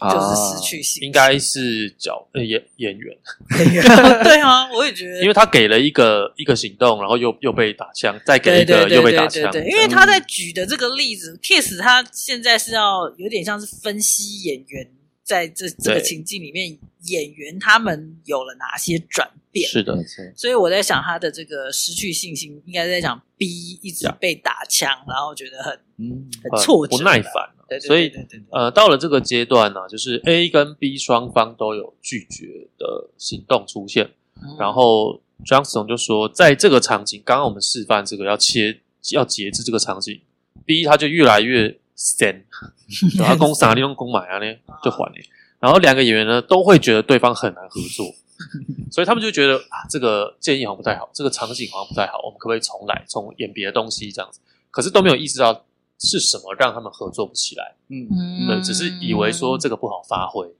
[0.00, 3.16] 就是失去信心，应该是角呃演演员，
[4.24, 14.90] 对啊，我也觉得，因为他给了一个一个行动，然后又又被打枪，再给一个又被打枪，对，因为他在举的这个例子，Kiss 他现在是要有点像是分析演员
[15.22, 16.76] 在这这个情境里面，
[17.06, 19.96] 演员他们有了哪些转变，是的，
[20.36, 26.28] 所以我在想他的这个失去信心，应该是在讲 B 一直被打枪，然后觉得很嗯。
[26.42, 27.48] 很挫折，不耐烦。
[27.80, 28.12] 所以，
[28.50, 34.10] 呃，到了这个阶段呢，就是 A 跟 B 双方都有拒绝的行动出现。
[34.42, 38.80] 嗯、然后 Johnston 就说，在这个场景，刚刚我们示范这个要切
[39.12, 40.20] 要截制这个场景
[40.66, 42.44] ，B 他就越来越神，
[43.18, 45.20] 然后攻啥利用攻买啊呢就还你。
[45.60, 48.06] 然后两个演员呢都会觉得对方很难合作，
[48.90, 54.40] 所以他们就觉得啊，这个建议好像不太好，这个场景好像不太好，我们可不可以重来，重演别的东西这样子？
[54.70, 55.64] 可是都没有意识到。
[55.98, 57.74] 是什么让他们合作不起来？
[57.88, 60.54] 嗯，对，只是以为说这个不好发挥，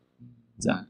[0.60, 0.86] 这样。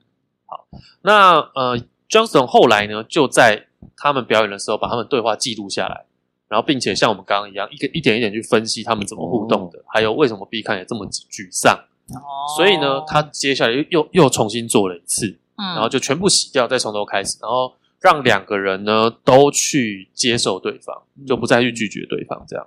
[0.46, 0.66] 好，
[1.02, 1.78] 那呃
[2.08, 3.66] ，Johnston 后来呢，就在
[3.96, 6.04] 他们表演的时候，把他们对话记录下来，
[6.48, 11.74] 然后并且像我们刚刚一样，一个一点一点去分析他们怎么互动的，还有为什么 B 看也这么沮丧。
[12.08, 12.20] 哦，
[12.56, 15.26] 所以呢，他接下来又又又重新做了一次，
[15.56, 22.66] 嗯然后就全部洗掉，再从头开始，然后让两个人呢都去接受对方，就不再去拒绝对方，这样。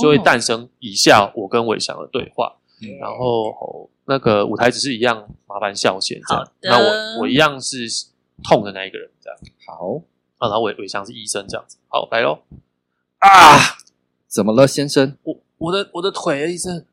[0.00, 6.44] 就会诞生以下我跟伟翔的对话，嗯、然后那个舞台只是一样，麻烦笑先这样。
[6.44, 7.86] 的那我我一样是
[8.42, 9.38] 痛的那一个人这样。
[9.66, 10.00] 好，
[10.38, 11.76] 啊，然后伟伟翔是医生这样子。
[11.88, 12.40] 好，来喽。
[13.18, 13.78] 啊！
[14.28, 15.16] 怎么了，先生？
[15.22, 16.84] 我我的我的腿，医生，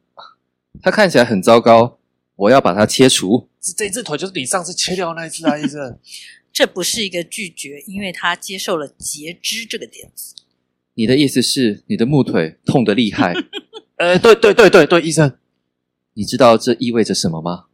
[0.81, 1.97] 他看起来很糟糕，
[2.35, 3.49] 我要把它切除。
[3.59, 5.99] 这这只腿就是你上次切掉的那一只啊，医生。
[6.53, 10.35] 这不是一个拒绝，因为他接受了截肢这个点子。
[10.95, 13.33] 你的意思是你的木腿痛得厉害？
[13.97, 15.33] 呃，对对对对对，医生，
[16.15, 17.65] 你知道这意味着什么吗？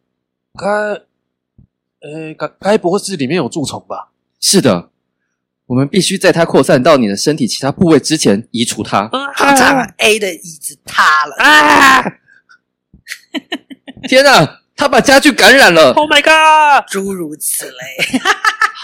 [0.54, 4.12] 该，呃，该该不会是里面有蛀虫吧？
[4.40, 4.92] 是的，
[5.68, 9.10] 我们必须在它扩散到你的身体其他部位之前移除它。
[9.36, 12.04] 好惨！A 的椅子塌了啊！
[14.08, 16.88] 天哪，他把家具感染了！Oh my god！
[16.88, 18.20] 诸如此类。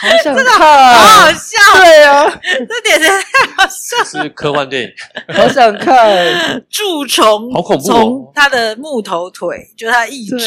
[0.02, 1.58] 好想看，好好笑。
[1.78, 4.04] 对啊，这点真太好笑。
[4.04, 4.90] 是科幻电影，
[5.36, 6.66] 好想看。
[6.70, 7.94] 蛀虫，好恐怖哦！
[7.94, 10.38] 从他的木头腿，就他一直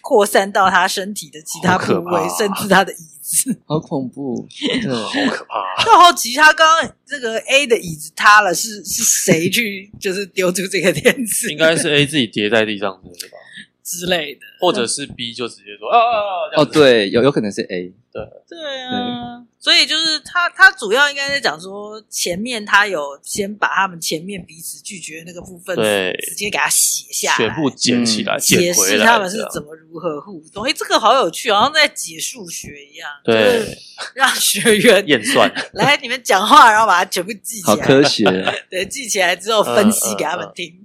[0.00, 3.54] 扩散到他身体的其他部位，甚至他的椅子。
[3.66, 4.46] 好恐怖，
[4.80, 5.84] 真 的好可怕。
[5.84, 11.50] 就好奇他刚刚这个 A 的椅子塌了，是是谁去就是丢出这个垫子？
[11.50, 13.36] 应该是 A 自己跌在地上，对吧？
[13.84, 16.16] 之类的，或者是 B 就直接说啊啊
[16.56, 16.62] 啊！
[16.62, 18.22] 哦，对，有有可能是 A，对。
[18.48, 30.64] 对啊，所以就是他他主要应该在讲说前面他有先把他们前面彼此拒绝的那个部分，对，直接给他写下来，全部捡起来，解释他们是怎么如何互动。
[30.64, 33.76] 哎，这个好有趣，好像在解数学一样，对，
[34.14, 38.24] 让学员 验算来你们讲话，然后把它全部记起来，好科学，
[38.70, 40.83] 对，记起来之后分析给他们听。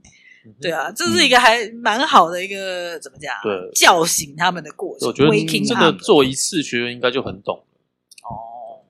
[0.61, 3.33] 对啊，这是一个还蛮好的一个怎么讲？
[3.43, 5.07] 对，叫醒他们的过程。
[5.07, 7.63] 我觉得这个做一次学员应该就很懂
[8.23, 8.81] 哦。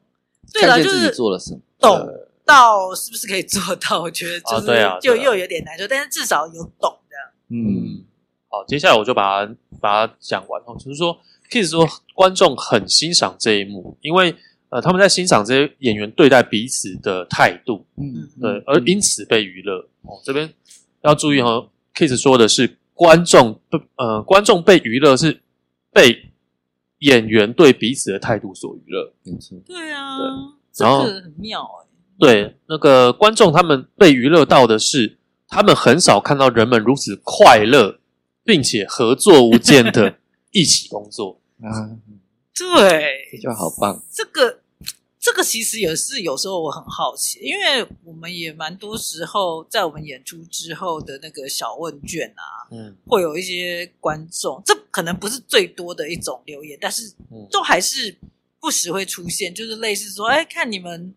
[0.54, 2.08] 对了，就是做了什么，懂
[2.46, 4.02] 到是不是可以做到？
[4.02, 4.68] 我觉得就是
[5.02, 7.28] 就又有点难说，但是至少有懂这样。
[7.50, 8.04] 嗯，
[8.48, 10.76] 好，接下来我就把它把它讲完哦。
[10.80, 11.20] 就是说
[11.52, 14.36] ，Kiss 说观众很欣赏这一幕，因为
[14.70, 19.88] 呃他们在欣赏这些演员对待彼此的态度，嗯，对，而因此被娱乐。
[20.04, 20.52] 哦，这边。
[21.02, 25.42] 要注意哦，Kiss 说的是观众不呃，观众被娱乐是
[25.92, 26.32] 被
[27.00, 29.14] 演员对彼此的态度所娱乐。
[29.66, 30.28] 对啊，对，
[30.86, 31.88] 然后很妙哎。
[32.18, 38.00] 对，那个观众他们被娱乐到的是，他们很少看到人们如此快乐，
[38.44, 40.18] 并且合作无间的
[40.52, 41.96] 一起工作啊。
[42.54, 44.04] 对，这就好棒。
[44.12, 44.59] 这个。
[45.40, 57.14] 这个其实也是有时候我很好奇，因为我们也蛮多时候在我们演出之后的那个小问卷啊，嗯，会有一些观众，这可能不是最多的一种留言，但是
[57.50, 58.14] 都还是
[58.60, 61.16] 不时会出现，就是类似说，哎，看你们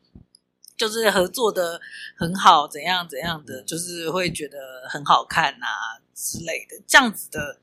[0.77, 1.81] 就是合作的
[2.17, 4.57] 很好，怎样怎样的，就是会觉得
[4.89, 7.59] 很好看啊之类的，这样子的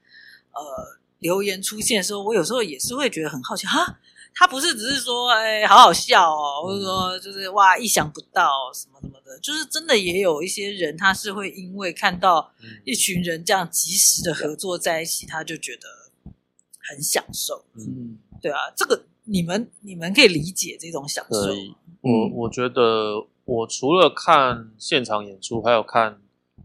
[0.51, 4.01] 呃留言出现的时候，我有时候也是会觉得很好奇哈。
[4.39, 12.49] 他不是只是说，哎，好好笑哦，或者说就是哇，意想不到什么什么的，就是真的也有一些人，他是会因为看到
[12.85, 15.89] 一群人这样及时的合作在一起，他就觉得
[16.89, 17.65] 很享受。
[17.75, 21.53] 嗯，对啊，这个你们你们可以理解这种享受。
[21.99, 26.21] 我我觉得，我除了看现场演出，还有看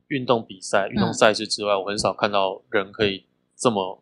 [0.06, 4.00] 运动比赛、运动赛事之外，我很少看到人可以这么。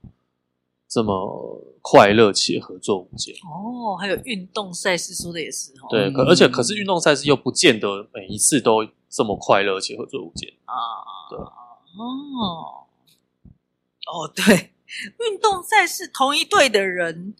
[0.92, 3.34] 这么快乐且合作无间。
[3.36, 10.52] 哦，还有运动赛事说的也是哦，对，可而且可是运动赛事又不见得每一次都这么快乐且合作无间。
[10.66, 10.74] 啊，
[11.30, 11.38] 对。
[11.38, 12.84] 哦。
[14.06, 14.72] 哦对，
[15.26, 17.34] 运动赛事同一队的人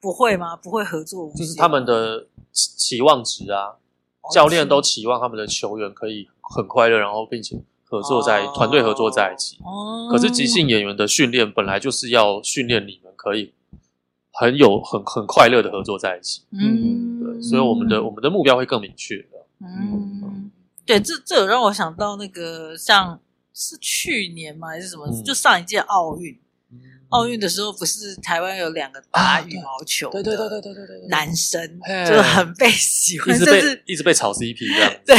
[0.00, 0.54] 不会吗？
[0.54, 3.74] 不会合作无间，就是他们的期望值啊，
[4.32, 7.60] 教练都期望他们的球员可以很快乐，然后并且。
[7.92, 13.52] 合作在团队合作在一起，哦，可是即兴演员的训练本来就是要训练你们可以
[14.32, 20.50] 很有很很快乐的合作在一起，嗯，对，所以我们的我们的目标会更明确的，嗯，
[20.86, 23.20] 对，这这有让我想到那个像
[23.52, 24.68] 是去年吗？
[24.68, 26.34] 还是什么，就上一届奥运。
[27.12, 31.60] 奥运的时候，不是台湾有两个打羽毛球，对对对对对对对，男生
[32.06, 34.92] 就是很被喜欢，甚至一直被炒 CP 这样。
[35.04, 35.16] 对，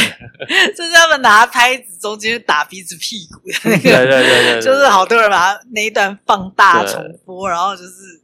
[0.76, 8.22] 就是他们拿拍子中间打鼻子屁股的那个，对对对，就是好多人把他那一段放大重播，然后就是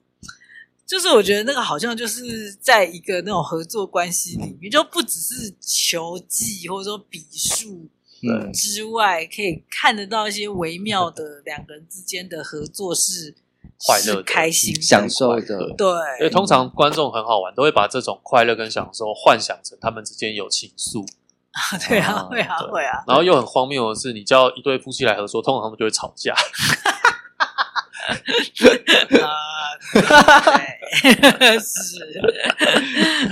[0.87, 7.87] 就是我觉得那个好像就是在一个那种合作关系里面，就不只是球技或者说比数
[8.51, 13.35] 之外，可以看得到一些微妙的两个人之间的合作是。
[13.85, 15.87] 快乐、开心、享受的，对。
[16.19, 21.07] 因为通常观众很好玩，都会把这种快乐跟享受幻想成他们之间有情愫。
[21.87, 23.03] 对啊，会啊，会啊。
[23.07, 26.33] 然后又很荒谬的是，你叫一对夫妻来合作，通常他们就会吵架。
[29.21, 29.75] 啊，
[31.39, 31.99] 对， 是。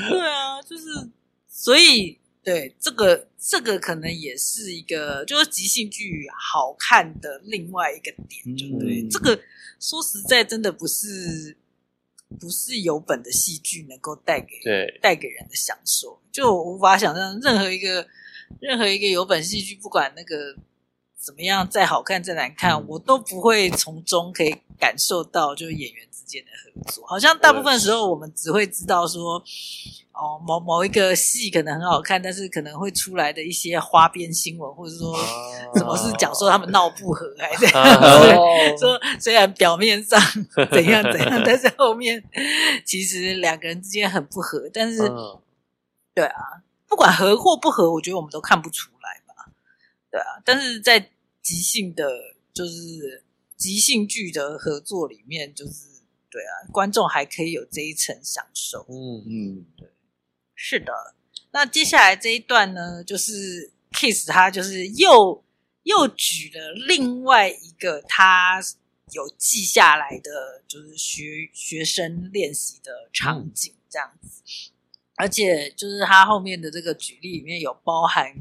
[0.10, 1.10] 对啊，就是，
[1.50, 2.20] 所以。
[2.48, 9.38] 对，这个这个可能也是一个，就是即兴剧好看的另外一个点，就对、嗯、这个
[9.82, 11.58] 说实在，真的不是
[12.39, 14.98] 不是有本的戏剧能够带给对。
[15.02, 18.08] 带给人的享受，就我无法想象任何一个
[18.62, 20.56] 任何一个有本戏剧，不管那个
[21.20, 29.44] 怎么样再好看再难看，嗯、我都不会从中可以感受到就是演员之间的合作，好像大部分时候我们只会知道说。
[30.20, 35.16] 哦，某某一个戏可能很好看，但是可能会出来的一些花边新闻，或者说
[35.78, 38.42] 什么是讲说他们闹不和，还是 这样
[38.80, 40.20] 说虽然表面上
[40.72, 42.24] 怎样怎样，但是后面
[42.84, 44.68] 其实两个人之间很不和。
[44.74, 45.08] 但是，
[46.16, 49.52] 对啊，不管合或不合，我觉得我们都看不出来吧？
[50.10, 51.12] 对啊，但是在
[51.44, 52.10] 即兴的，
[52.52, 53.24] 就是
[53.56, 55.97] 即兴剧的合作里面，就是
[56.38, 58.86] 对啊，观众还可以有这一层享受。
[58.88, 59.90] 嗯嗯，对。
[60.54, 60.94] 是的，
[61.52, 65.44] 那接下来这一段呢，就是 Kiss 他就是又
[65.82, 68.62] 又举了另外一个他
[69.14, 74.74] 有记下来的，就是学学生练习的场景这样子，嗯、
[75.16, 78.32] 而且就是他后面的这个举例里面有包含，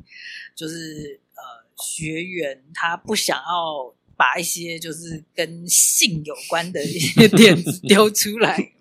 [0.55, 1.43] 就是呃
[1.83, 8.73] 学员他不想要把一些就是跟性有关的一些点子 丢出来，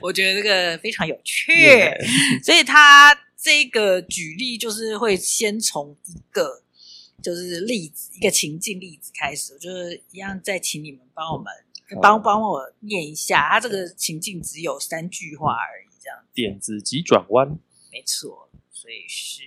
[0.00, 1.52] 我觉得这个非常有趣.
[2.42, 6.62] 所以他这个举例就是会先从一个
[7.22, 11.52] 就是例子，一个情境例子开始，就是一样再请你们帮我们
[12.00, 17.58] 帮帮我念一下，他这个情境只有三句话而已，这样点子急转弯，
[17.92, 19.42] 没错，所以是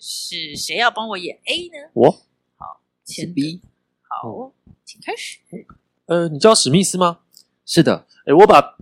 [0.00, 1.90] 是谁要帮我演 A 呢？
[1.94, 2.10] 我
[2.56, 3.60] 好，前 B
[4.00, 4.52] 好。
[4.82, 5.38] 嗯请开始。
[6.06, 7.20] 呃，你叫史密斯吗？
[7.64, 8.06] 是的。
[8.26, 8.76] 哎，我把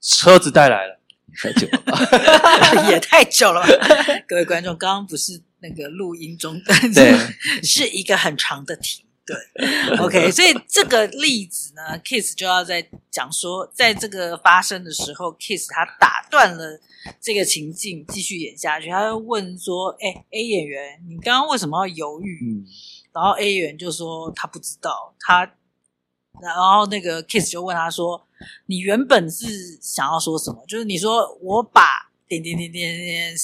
[0.00, 1.00] 车子带来了。
[1.36, 1.98] 太久了吧？
[2.90, 3.68] 也太久了吧？
[4.28, 6.60] 各位观众，刚刚不是那个录音中，
[6.94, 7.16] 对，
[7.64, 9.04] 是一个很长的停。
[9.26, 9.34] 对
[9.98, 16.78] ，OK， 所以这个例子呢，Kiss 就要在讲说，在这个发生的时候，Kiss 他打断了
[17.20, 18.90] 这个情境，继续演下去。
[18.90, 22.66] 他就问说：“哎，A 演员，你刚刚为什么要犹豫？”嗯，
[23.14, 25.14] 然后 A 演员就说他不知道。
[25.20, 25.50] 他，
[26.42, 28.26] 然后那个 Kiss 就问他说
[28.66, 30.62] ：“你原本是想要说什么？
[30.68, 31.82] 就是你说我把
[32.28, 33.34] 点点点点点，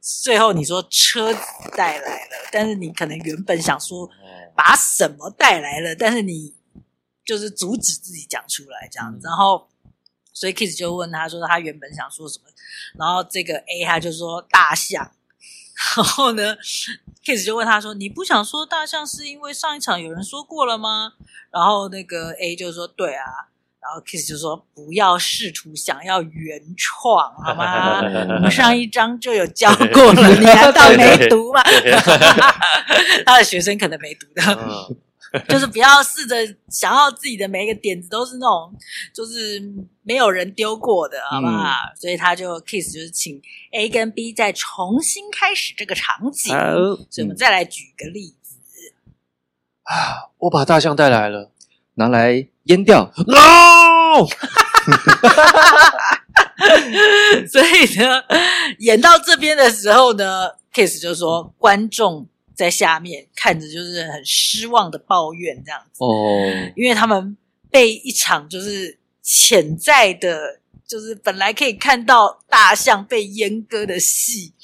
[0.00, 1.40] 最后你说车子
[1.76, 4.10] 带来了，但是你可能原本想说。”
[4.52, 5.94] 把什么带来了？
[5.94, 6.52] 但是你
[7.24, 9.66] 就是阻止自己讲出来这样子，然后
[10.34, 12.46] 所以 Kiss 就问他说他原本想说什么，
[12.98, 15.12] 然后这个 A 他就说大象，
[15.96, 16.56] 然后呢
[17.24, 21.14] Kiss 就问他说你不想说大象是因为上一场有人说过了吗？
[21.50, 23.48] 然后那个 A 就说对啊。
[23.80, 28.02] 然后 Kiss 就说：“不要试图想要原创，好吗？
[28.36, 31.62] 我们上一章就有教 过了，你难道没读吗？
[33.24, 34.96] 他的学生可能没读的，
[35.48, 36.36] 就是不要试着
[36.68, 38.70] 想要自己的每一个点子都是那种，
[39.14, 39.58] 就是
[40.02, 41.70] 没有人丢过的，好不好？
[41.72, 43.40] 嗯、所以他就 Kiss 就是请
[43.72, 46.54] A 跟 B 再重新开始这个场景。
[46.54, 46.60] 好
[47.08, 48.56] 所以我们再来举个例子
[49.84, 51.50] 啊，我把大象带来了。”
[51.94, 54.20] 拿来阉掉，no！
[57.50, 58.22] 所以呢，
[58.78, 67.36] 演到这边的时候呢，Kiss 就说观众在下面看着就是很失望的抱怨这样子哦，因为他们
[67.70, 74.54] 被一场就是潜在的，就是本来可以看到大象被阉割的戏。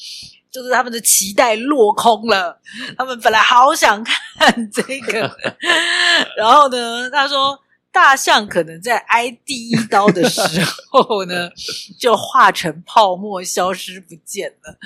[0.48, 2.58] 就是他们的期待落空了，
[2.96, 4.82] 他们本来好想看这
[5.12, 5.30] 个，
[6.38, 7.60] 然后呢，他说
[7.96, 10.42] 大象可能在挨第一刀的时
[10.90, 11.48] 候呢，
[11.98, 14.78] 就化成泡沫消失不见了，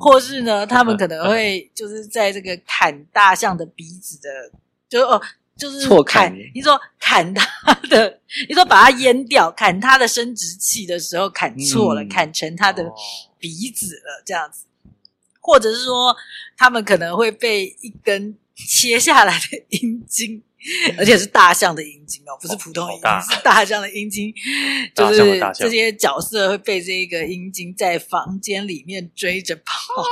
[0.00, 4.28] 或是呢，他们可能会 就是在这个砍大象的鼻子的，
[4.88, 5.22] 就哦，
[5.56, 12.84] 就是砍，你说砍他的， 你说把它阉掉，砍他的生殖器的时候砍错了，嗯、砍成他的
[13.38, 14.64] 鼻子了，这样子。
[15.40, 16.16] 或者是说，
[16.56, 20.42] 他们可能会被一根切下来的阴茎，
[20.98, 24.32] 而且是大象的阴茎哦，不是普通阴茎，是大象的阴茎。
[24.94, 30.04] 就是这些角色会被这个阴茎在房间里面追着跑。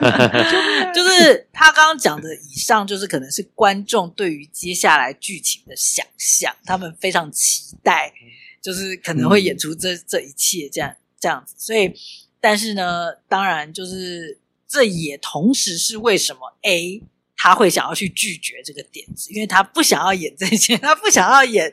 [0.94, 8.12] 就是他刚刚讲的以上，就是可能是观众对于接下来剧情的想象，他们非常期待，
[8.60, 11.54] 就是可能会演出这这一切这样这样子。
[11.58, 11.92] 所以，
[12.40, 14.38] 但是呢，当然就是。
[14.72, 17.02] 这也同时是为什么 A
[17.42, 21.72] 他会想要去拒绝这个点子，因为他不想要演这些，他不想要演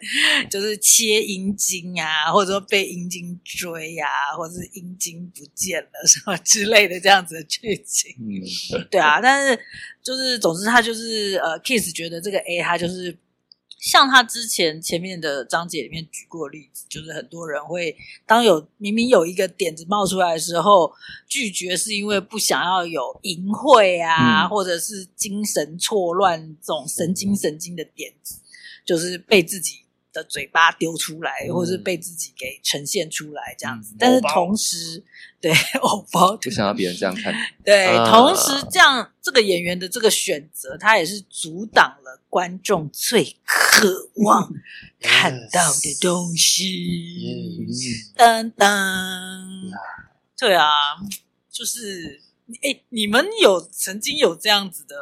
[0.49, 4.07] 就是切阴茎啊，或者说被阴茎追啊，
[4.37, 8.15] 或者是阴茎不见了什么之类的这样子的剧情。
[8.17, 9.59] 嗯，对啊，但是
[10.01, 13.17] 就是总之他就是呃，Kiss 觉得这个 A 他就是。
[13.79, 20.91] 像他之前前面的章节里面举过例子，就是很多人会当有明明有一个点子冒出来的时候，
[21.27, 28.39] 拒绝是因为不想要有淫秽啊，嗯、或者是精神错乱这种神经神经的点子，
[28.83, 29.81] 就是被自己
[30.17, 33.93] 的嘴巴丢出来，或者是被自己给呈现出来这样子。
[33.93, 35.03] 嗯、但是同时，
[35.39, 37.33] 对， 偶包不想要别人这样看。
[37.63, 44.51] 对，同时这样这个演员的这个选择，他也是阻挡了观众最渴望
[44.99, 47.67] 看到的东西。
[48.17, 49.71] 噔噔，
[50.35, 50.65] 对啊，
[51.51, 52.21] 就是
[52.63, 54.95] 哎，你们有曾经有这样子的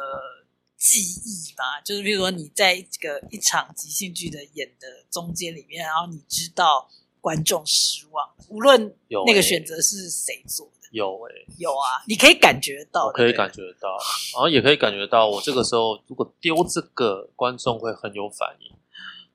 [0.86, 1.80] 记忆吧？
[1.84, 6.88] 就是比如说你在这个一场即兴剧的演的中间里面，然后你知道。
[7.18, 8.94] 观众失望，无论
[9.26, 13.98] 那个选择是谁做的，有诶、欸，有啊，你可以感觉到，可以感觉到，
[14.32, 18.72] 然后也可以感觉到，我这个时候如果丢这个，观众会很有反应，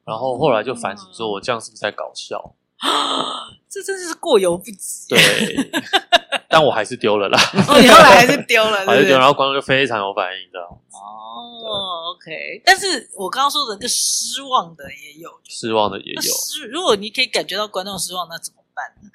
[0.06, 2.56] 然后后来就反省说，我这样是不是在搞笑？
[2.82, 5.08] 啊， 这真是过犹不及。
[5.10, 5.72] 对，
[6.50, 7.40] 但我还是丢了啦。
[7.68, 10.60] 哦，你后来还是丢了， 还是丢，然后观众就非常有反应的。
[10.60, 16.22] 哦，OK，但是我刚刚说的那个失望的也有，失望的也有。
[16.22, 19.10] 失，如果你可以感觉到观众失望，那怎么办呢？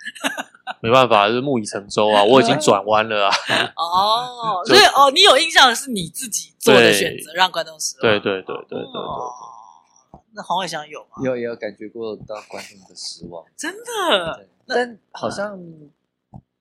[0.81, 3.35] 没办法，就是木已成舟啊，我已经转弯了啊。
[3.77, 8.03] 哦，所以哦，你有印象的是你自己做的选择让观众失望。
[8.03, 9.01] 对对对对对对。
[10.37, 11.17] 那黄伟翔有吗？
[11.25, 14.47] 有，也有感觉过到观众的失望，真的。
[14.67, 15.59] 但好像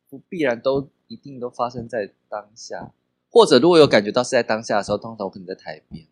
[0.09, 2.93] 不必然都一定都发生在当下。
[3.29, 6.07] 或者如果有感觉到是在当下的时候，通常我可能在台边，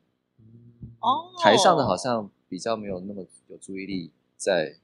[1.00, 4.76] 哦，台上的好像比较没有那么有注意力在，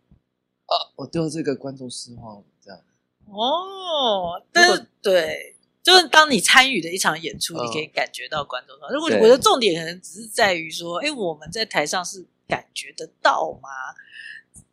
[0.65, 2.79] 啊，我对这个观众失望这样。
[3.25, 8.73] 哦，但是对，就是当你参与的一场演出，你可以感觉到观众。
[8.89, 13.69] 如果我的重点可能只是在于说，哎，我们在台上是感觉得到吗？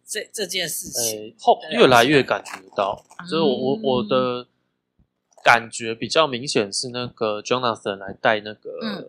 [0.05, 4.49] 这这件事情，后越来越感觉到，所以我我我的。
[5.45, 9.09] 感觉比较明显是那个 Jonathan 来带那个、嗯、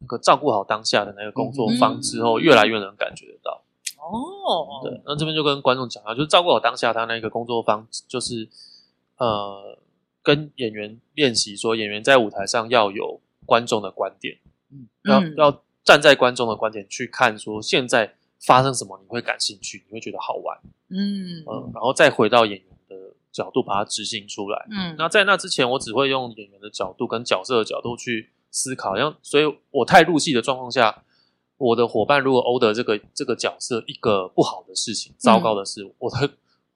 [0.00, 3.64] 那个照顾好当下的那个工作方之后，越来越能感觉得到。
[3.96, 8.46] 哦，对，那这边就跟观众讲啊，就是照顾好当下他那个工作方，就是
[9.16, 9.78] 呃，
[10.22, 14.36] 跟演员练习说，演员在舞台上要有观众的观点，
[14.70, 20.58] 嗯，要要站在观众的观点去看，说现在发生什么你会感兴趣，你会觉得好玩，
[20.90, 22.96] 嗯嗯、呃，然后再回到演员的
[23.30, 24.66] 角度把它执行出来。
[24.70, 28.96] 嗯，那在那之前，我只会用演员的角度跟角色的角度去思考。
[28.96, 31.04] 像，所以我太入戏的状况下，
[31.56, 36.30] 我的伙伴如果 order 这个这个角色一个不好的事情、糟糕的事，嗯、我的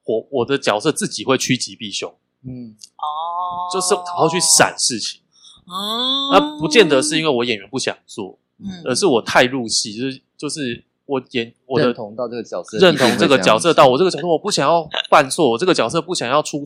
[0.05, 2.13] 我 我的角色自己会趋吉避凶。
[2.43, 5.21] 嗯，哦，就是好好去闪事情。
[5.65, 10.83] 哦，那不见得是因为我演员不想做，嗯，而是我太入戏，就是就是。
[11.07, 16.65] 我演我的认同到这个角色，认同这个角色到我这个角色，我不想要犯错，我这个角色不想要出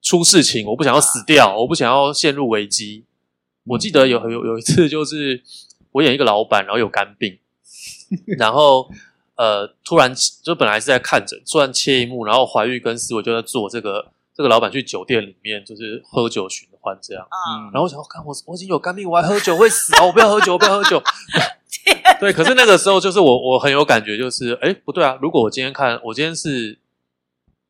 [0.00, 3.04] 出事情，我不想要死掉，我不想要陷入危机。
[3.64, 5.42] 我记得有有有一次，就是
[5.92, 7.38] 我演一个老板，然后有肝病，
[8.38, 8.88] 然后
[9.36, 10.10] 呃，突然
[10.42, 20.04] 就本来是在看诊，突然切一幕，然后怀玉跟思维就在做这个这个老板去酒店里面就是喝酒寻欢这样，嗯，然后我想，我看我我已经有肝病，我还喝酒会死啊！
[20.06, 21.02] 我不要喝酒，我不要喝酒。
[22.20, 25.18] 对，可是那个时候就是我，我很有感觉，就是哎，不对啊！
[25.20, 26.78] 如果我今天看，我今天是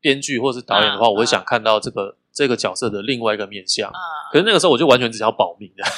[0.01, 3.91] 编剧或是导演的话，我会想看到这个这个角色的另外一个面向。
[4.33, 5.85] 可是那个时候我就完全只想要保命的，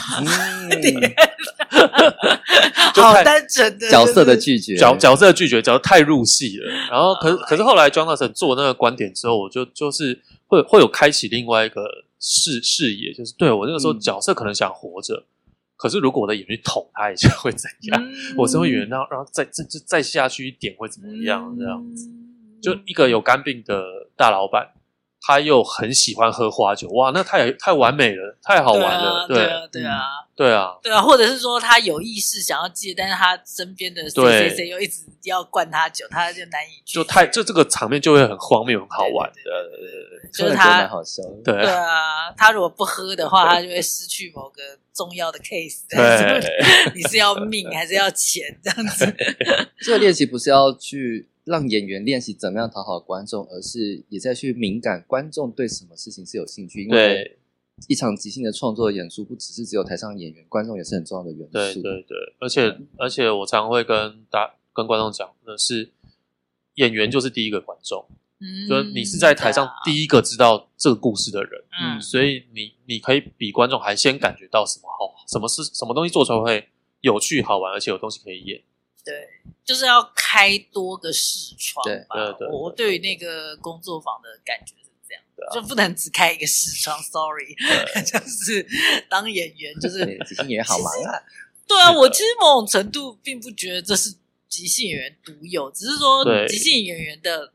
[3.02, 6.66] 好单纯的角色的拒绝，角角色的拒绝，角色太入戏了。
[6.90, 11.82] 然后，可是可是后来 Jonathan 做那个观点之后，我就就是会会有开启另外一个
[12.20, 15.24] 视视野，就是对我那个时候角色可能想活着。
[15.76, 18.02] 可是，如果我的眼睛捅他一下 会怎样？
[18.02, 21.56] 嗯、我身为演员，然后然后再再再再下去一点会怎么样？
[21.56, 22.10] 这样子，
[22.60, 24.72] 就一个有肝病的大老板，
[25.20, 30.02] 他又很喜欢喝花酒，哇，那太太完美了，太好玩了，对啊，对啊，
[30.38, 39.40] 对啊，对啊，或者是说他有意识想要戒，但是他身边的谁谁谁又一直要灌他酒，他就难以就太就这个场面就会很荒谬，很好玩的。
[40.32, 44.62] 就是他蛮好笑的，对对啊，他如果不喝的话，他就会失去某个
[44.94, 45.80] 重要的 case。
[45.88, 46.40] 对，
[46.94, 48.56] 你是要命还是要钱？
[48.62, 49.06] 这样子，
[49.80, 56.84] 这个练习不是要去让演员练习怎么样讨好观众，而是也在去敏感观众对什么事情是有兴趣。
[56.84, 57.37] 因为
[57.86, 61.52] 一场即兴的创作演出，不只是只有台上演员，观众也是很重要的元素。
[61.52, 65.92] 对对对，而且、嗯、而且我常会跟大跟观众讲的是，
[66.74, 68.06] 演员就是第一个观众，
[68.40, 76.68] 嗯，就你是在台上第一个知道这个故事的人，嗯，所以你你可以比观众还先感觉到什么好，什么是什么东西做出来会
[77.00, 78.60] 有趣好玩，而且有东西可以演。
[79.04, 79.14] 对，
[79.64, 81.94] 就是要开多个视窗对。
[81.94, 84.74] 对对对，我对于那个工作坊的感觉。
[85.54, 87.54] 就不能只开一个视窗， sorry，
[88.04, 88.66] 就是
[89.08, 91.14] 当演员就是即兴演员好忙啊。
[91.66, 94.14] 对啊，我其实某种程度并不觉得这是
[94.48, 97.52] 即兴演员独有，只是说即兴演员的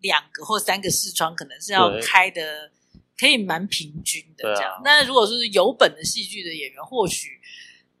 [0.00, 2.70] 两个或三个视窗可能是要开的，
[3.18, 4.80] 可以蛮平均的这样。
[4.84, 7.40] 但是如果是有本的戏剧的演员，或许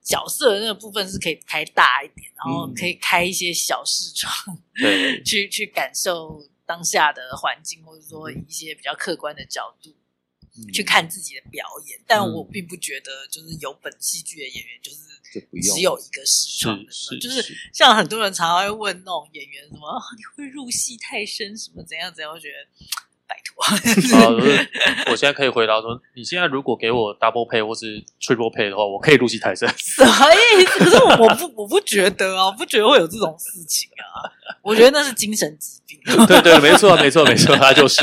[0.02, 6.42] 角色的那个部分是可以开大一点，然后可以开一些小视窗，对， 去去感受。
[6.70, 9.90] 当下的环境，或者说一些比较客观的角度、
[10.56, 14.98] 嗯、去看自己的表演，嗯、但我并不觉得就是有本戏剧的演员就是
[15.60, 16.78] 只有一个视窗，
[17.20, 17.42] 就是
[17.72, 22.56] 像很多人常常会问那种演员什么、啊、你会入戏太深什么怎样怎样，我觉得。
[23.30, 24.30] 拜托，好，
[25.12, 29.68] 我现在可以回答说，你现在如果给我 double pay 或是 triple pay 的话，我可以入戏太深。
[29.76, 30.78] 什么意思？
[30.80, 34.26] 可是我不， 我不觉得啊，我不觉得会有这种事情啊。
[34.62, 36.26] 我觉得那是精神疾病。
[36.26, 38.02] 对对，没错，没错，没错，他就是。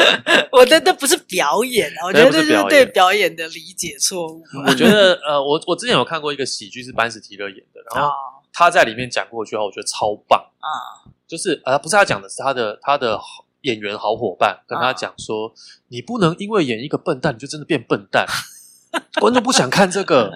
[0.50, 4.42] 我觉得那不是表演啊，我觉得这是对表演的理解错误。
[4.66, 8.10] 我觉得呃，我我之前有看过一个喜剧是班斯提勒演的，然后
[8.52, 13.20] 他在里面讲过一句话，我觉得超棒啊，就是呃，不是他讲的，是他的他的。
[13.62, 15.52] 演员好伙伴跟他讲说：“啊、
[15.88, 18.26] 你不能因为演一个笨蛋，你就真的变笨蛋。
[19.18, 20.30] 观众不想看这个，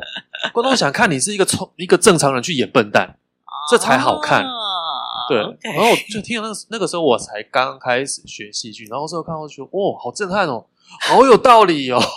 [0.52, 4.46] 观众想看你是一个聪一个正常人去演笨蛋，啊、这才好看。
[5.28, 10.64] 对.然后我就听了那个那个时候，我才刚开始学戏剧，然后之后看到说，哦，好震撼哦，
[11.06, 12.00] 好有道理哦。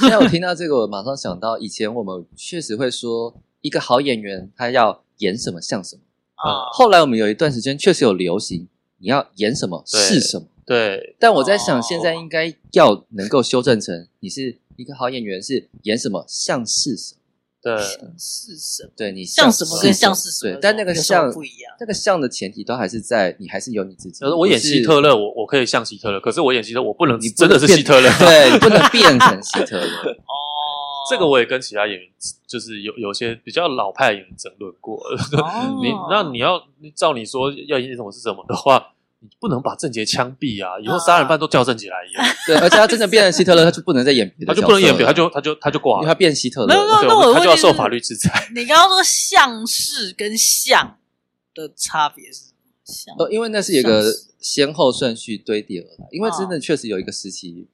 [0.00, 6.02] 现在我听到这个，我马上想到以前我们确实会说，一个好演员他要演什么像什么
[6.36, 6.68] 啊。
[6.70, 10.46] 后来我们有一段时间确实有流行。”你要演什么是什么？
[10.66, 17.18] 对，但我在想，现在应该要能够修正成，你是一个好演员，是演什么像是什么？
[17.60, 18.90] 对，像是什么？
[18.96, 20.52] 对，你像什么跟像是什么？
[20.54, 21.74] 对，但那个像不一样。
[21.80, 24.24] 那个像的前提都还是在你还是有你自己。
[24.24, 29.86] 我演希特勒，我我可以像希特勒，可是我演希特勒，我不能，你真的是希特勒，对，你不能变成希特勒。
[30.28, 30.34] 哦，
[31.10, 32.08] 这个我也跟其他演员，
[32.46, 35.00] 就是有有些比较老派的演员争论过。
[35.82, 36.62] 你那你要
[36.94, 38.92] 照你说要演什么是什么的话。
[39.20, 40.78] 你不能把郑杰枪毙啊！
[40.78, 42.34] 以后杀人犯都叫郑杰来演。
[42.46, 48.46] 对，而且他真的变成希特勒，他就不能再演别的，他就不能演别，他就他就他就挂了，因为他变希特勒，没有，那我他就要受法律制裁。
[48.54, 50.98] 你刚刚说像是跟像
[51.52, 52.52] 的差别是
[52.84, 53.24] 什么？
[53.24, 54.04] 呃，因为那是一个
[54.38, 56.06] 先后顺序堆叠而来。
[56.12, 57.66] 因为真的确实有一个时期，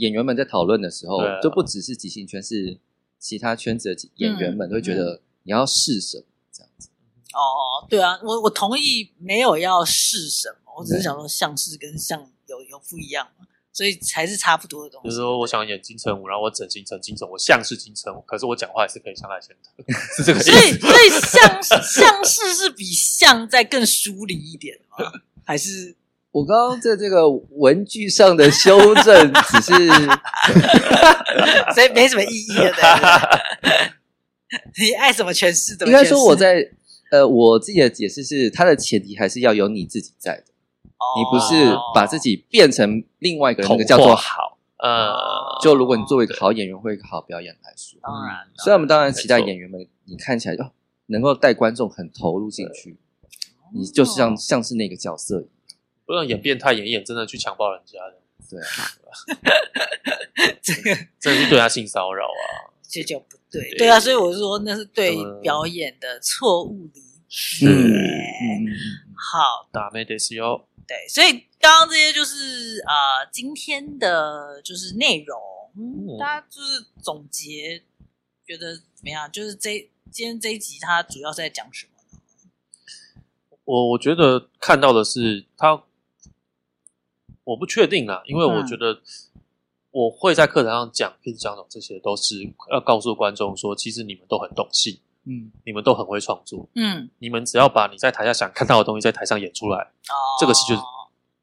[0.00, 2.78] 演员们在讨论的时候，就不只是即兴圈，是
[3.18, 6.88] 其他圈子的演员们都会觉得你要试什么这样子。
[7.34, 10.72] 哦，对啊，我我同意，没有要试什么。
[10.78, 15.08] 我只是想说，像是跟像有有不一样嘛，所以才是差不多的东西。
[15.08, 20.50] 就是说，我想演金城武，然后我整形成金城武，我像是金城武，可是我讲话也是可以像赖声的， 是这个意思。
[20.50, 25.12] 所以，所以像像是是比像在更疏离一点吗？
[25.44, 25.94] 还是
[26.32, 29.72] 我刚刚在这个文具上的修正，只是
[31.74, 32.72] 所以没什么意义的。
[34.78, 35.98] 你爱怎么诠释怎么诠释。
[35.98, 36.70] 应该说我在
[37.10, 40.44] 呃，我自己的解释是，它的前提还是要有你自己在的。
[41.16, 44.58] 你不是把自己变成另外一个人，那个叫做好。
[44.78, 45.12] 呃，
[45.60, 50.64] 就如果你作为一个好演员或一个好表演来说，当然，所以我们当然期待演员们，你看起来就
[51.06, 52.96] 能够带观众很投入进去，
[53.74, 55.50] 你就是像像是那个角色一样，
[56.09, 58.59] 不能演变态演一演，真的去强暴人家的，对，
[60.61, 67.65] 这个真的是对他性骚扰啊， 这就不对，对啊，所以我是说那是对表演的错误理解。
[67.65, 67.71] 嗯，
[69.15, 70.65] 好，ダメですよ。
[70.87, 75.39] 对，所以刚刚这些就是啊、呃，今天的就是内容，
[75.75, 77.81] 嗯，大家就是总结，
[78.45, 79.31] 觉得怎么样？
[79.31, 82.19] 就是这今天这一集，它主要是在讲什么呢？
[83.63, 85.83] 我我觉得看到的是他，
[87.50, 89.00] 我不确定啊，因为我觉得
[89.90, 92.36] 我会在课堂上讲，一直讲讲这些，都是
[92.70, 95.00] 要告诉观众说，其实你们都很懂戏。
[95.24, 96.66] 嗯，你们都很会创作。
[96.74, 100.80] 嗯，你们只要把你在台下想看到的东西在台上演出来，哦，这个戏就是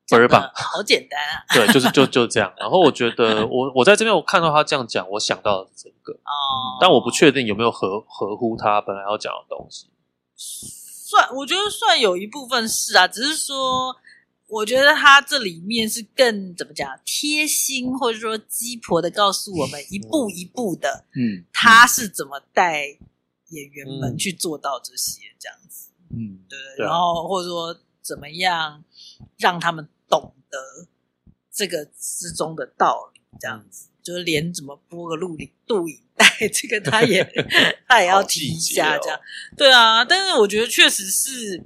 [0.10, 1.46] 倍儿棒，好简单啊。
[1.54, 2.52] 对，就是就 就这样。
[2.58, 9.88] 然后我觉得我我在这边我看到他这样讲，我想到的是这个哦，但我不确定有没有合合乎他本来要讲的东西。
[10.36, 13.96] 算，我觉得算有一部分是啊，只是说
[14.48, 22.98] 我觉得他这里面是更怎么讲贴心，或者说鸡婆的告诉我们一步一步的， 嗯，他是怎么带
[23.50, 28.84] 演员们去做到这些这样子，嗯，对，然后或者说怎么样
[29.38, 30.88] 让他们懂得
[31.52, 37.22] 这个之中的道理，这样子，就是连怎么播个录影录影带，这个他也
[37.86, 39.20] 他也要提一下，这样，
[39.58, 41.66] 对啊，但是我觉得确实是。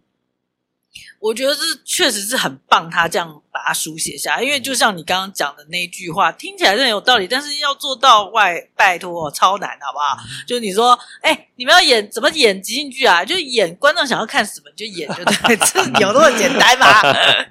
[1.19, 10.17] 我觉得这确实是很棒，他这样把它书写下来，因为就像你刚刚讲的那句话，听起来是很有道理，但是要做到外，拜托超难，好不好？
[10.47, 13.23] 就你说，哎，你们要演怎么演即兴剧啊？
[13.23, 17.01] 就演观众想要看什么就演，就对， 这有那么简单吗？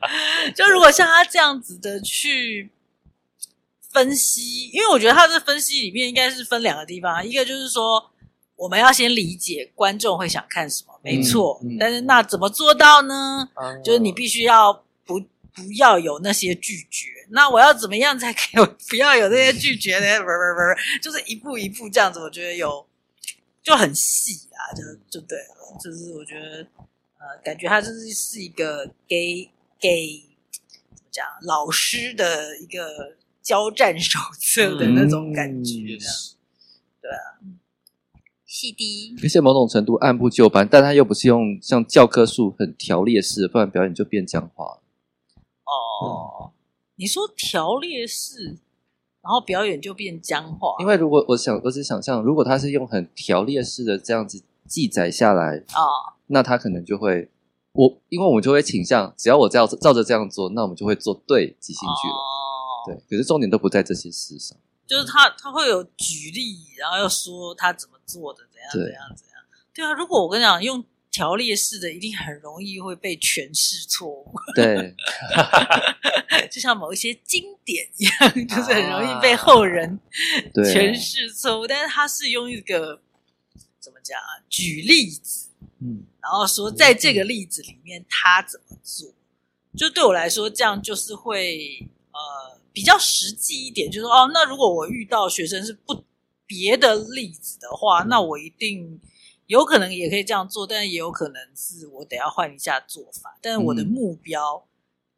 [0.55, 2.71] 就如果像他这样子的去
[3.93, 8.11] 分析，因为我觉得他的分析里面应该是分两个地方，一个就是说。
[8.61, 11.59] 我们要先理解观众会想看什么，没错。
[11.63, 13.49] 嗯嗯、但是那怎么做到呢？
[13.55, 14.71] 嗯、就是你必须要
[15.07, 15.19] 不
[15.55, 17.09] 不要有那些拒绝。
[17.31, 20.19] 那我要怎么样才可以不要有那些拒绝呢？
[20.21, 22.21] 不不不，就是一步一步这样子。
[22.21, 22.87] 我觉得有
[23.63, 25.79] 就很细啊，就就对了。
[25.83, 26.59] 就是我觉得
[27.19, 29.49] 呃，感觉他就是是一个给
[29.79, 30.61] 给怎
[30.93, 36.37] 么讲老师的一个交战手册的那种感觉，嗯、
[37.01, 37.41] 对啊。
[38.53, 44.83] CD，而且某种程度按部就班，但他又不是用像教科书很条列式，不然表演就变僵化了。
[45.65, 46.51] 哦，嗯、
[46.97, 48.59] 你说条列式，
[49.23, 50.75] 然后表演就变僵化？
[50.81, 57.31] 因为如果我想，我只想象，如果他是用很条列式的这样子记载下来哦，那他可能就会
[57.75, 62.15] 我，因为我们就会倾向，只要我照照着这样做，那我们就会做对即兴剧了。
[62.15, 62.27] 哦，
[62.87, 64.59] 对，可是重点都不在这些事上。
[64.89, 69.37] 就是他他会有举例，然后又说他怎么做的，怎样怎样怎样。
[69.73, 74.35] 对啊，如果我跟你讲用条列式的，一定很容易会被诠释错误。
[74.55, 74.95] 对，
[76.51, 79.99] 就像某一些经典一样，就是很容易被后人
[80.55, 81.67] 诠释错误。
[81.67, 83.01] 但是他是用一个
[83.79, 84.43] 怎么讲啊？
[84.49, 85.49] 举例子，
[85.81, 89.13] 嗯，然后说在这个例子里面他怎么做，
[89.77, 92.61] 就对我来说这样就是会呃。
[92.73, 96.05] 比较实际一点，就是说哦，那如果我遇到学生是不
[96.51, 99.01] 别的例子的话，那我一定
[99.47, 103.39] 有可能也可以这样做，但也有可能是我得要换一下做法。
[103.41, 104.67] 但是我的目标、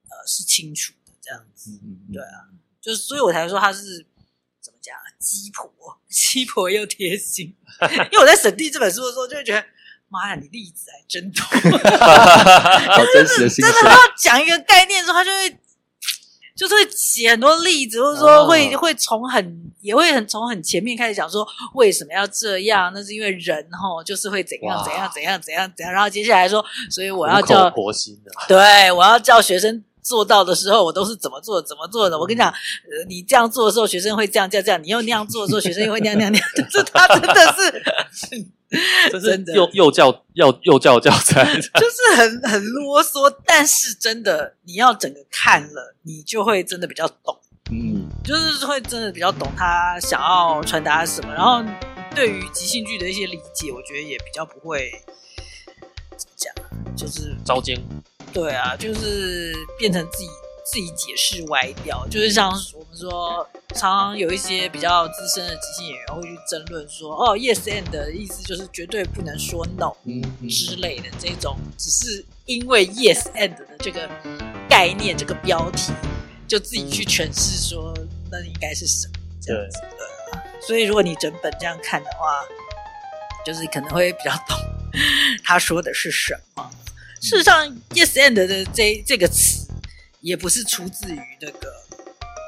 [0.05, 1.71] 嗯、呃是清楚的，这样子，
[2.13, 2.53] 对啊，
[2.83, 4.05] 就是所以我才说他是
[4.61, 7.57] 怎么讲，鸡婆，鸡婆又贴心。
[8.13, 9.65] 因为我在审定这本书的时候，就会觉得
[10.09, 11.43] 妈呀，你例子还真多，
[12.93, 13.65] 好真实的 心。
[13.65, 15.62] 真的，他要讲一个概念的时候，他就会。
[16.55, 32.19] 就是会写很多例子，或者说会会从很也会很从很前面开始讲说为什么要这样，那是因为人哈就是会怎样怎样怎样怎样怎样，然后接下来说，所以我要叫婆心的，对，我要叫学生做到的时候，我都是怎么做怎么做的。
[32.19, 36.49] 我跟你讲，呃，你这样做的时候，学生会这样这样这样；你又那样做的时候，学生又会那样那样那样。
[36.71, 38.47] 这他真的是。
[39.11, 47.39] 这是幼幼教要幼教教材，就是很很啰嗦，但是真的你要整个看了，你就会真的比较懂，
[47.71, 51.63] 嗯，就是会真的比较懂他想要传达什么，然后
[52.15, 54.91] 对于即兴剧的一些理解，我觉得也比较不会
[56.35, 56.51] 讲，
[56.97, 57.79] 就是糟践，
[58.33, 60.29] 对啊，就是变成自己。
[60.65, 69.93] 自己解释歪掉，就是像我们说，常常有一些比较资深的即兴演员会去争论说，哦，yes and 的意思就是绝对不能说 no
[70.49, 74.09] 之类的这种，只是因为 yes and 的这个
[74.69, 75.93] 概念、这个标题，
[76.47, 77.93] 就自己去诠释说
[78.31, 79.89] 那应该是什么这样子的。
[79.99, 82.41] 对所以如果你整本这样看的话，
[83.45, 84.57] 就是可能会比较懂
[85.43, 86.71] 他说的是什么。
[87.23, 89.63] 事实上，yes and 的这这个词。
[90.21, 91.69] 也不是出自于那个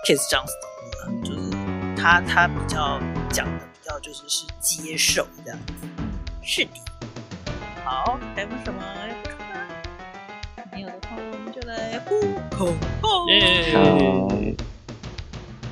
[0.06, 1.50] Keith Johnstone，就是
[2.00, 3.00] 他他比较
[3.32, 5.72] 讲的比较就是是接受这样子，
[6.40, 6.70] 是的。
[7.84, 9.54] 好，还有什么要补充的？
[10.70, 12.20] 没有的话，我们就来呼
[12.50, 12.72] 口
[13.02, 13.26] 号。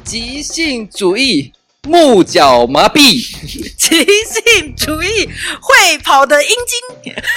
[0.02, 1.52] 即兴主义，
[1.88, 3.20] 木脚麻痹。
[3.76, 5.28] 即兴主义，
[5.60, 6.78] 会跑的阴茎。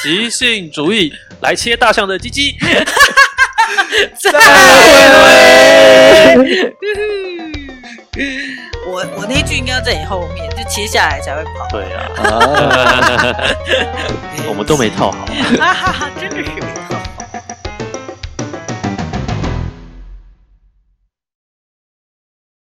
[0.04, 2.56] 即兴主义，来切大象的鸡鸡。
[4.20, 4.39] 再会。
[8.88, 11.68] 我我那句应该要在你后面，就切下来才会跑。
[11.72, 12.06] 对啊，
[14.48, 15.26] 我们都没套好。
[15.58, 16.46] 哈哈哈，真的是。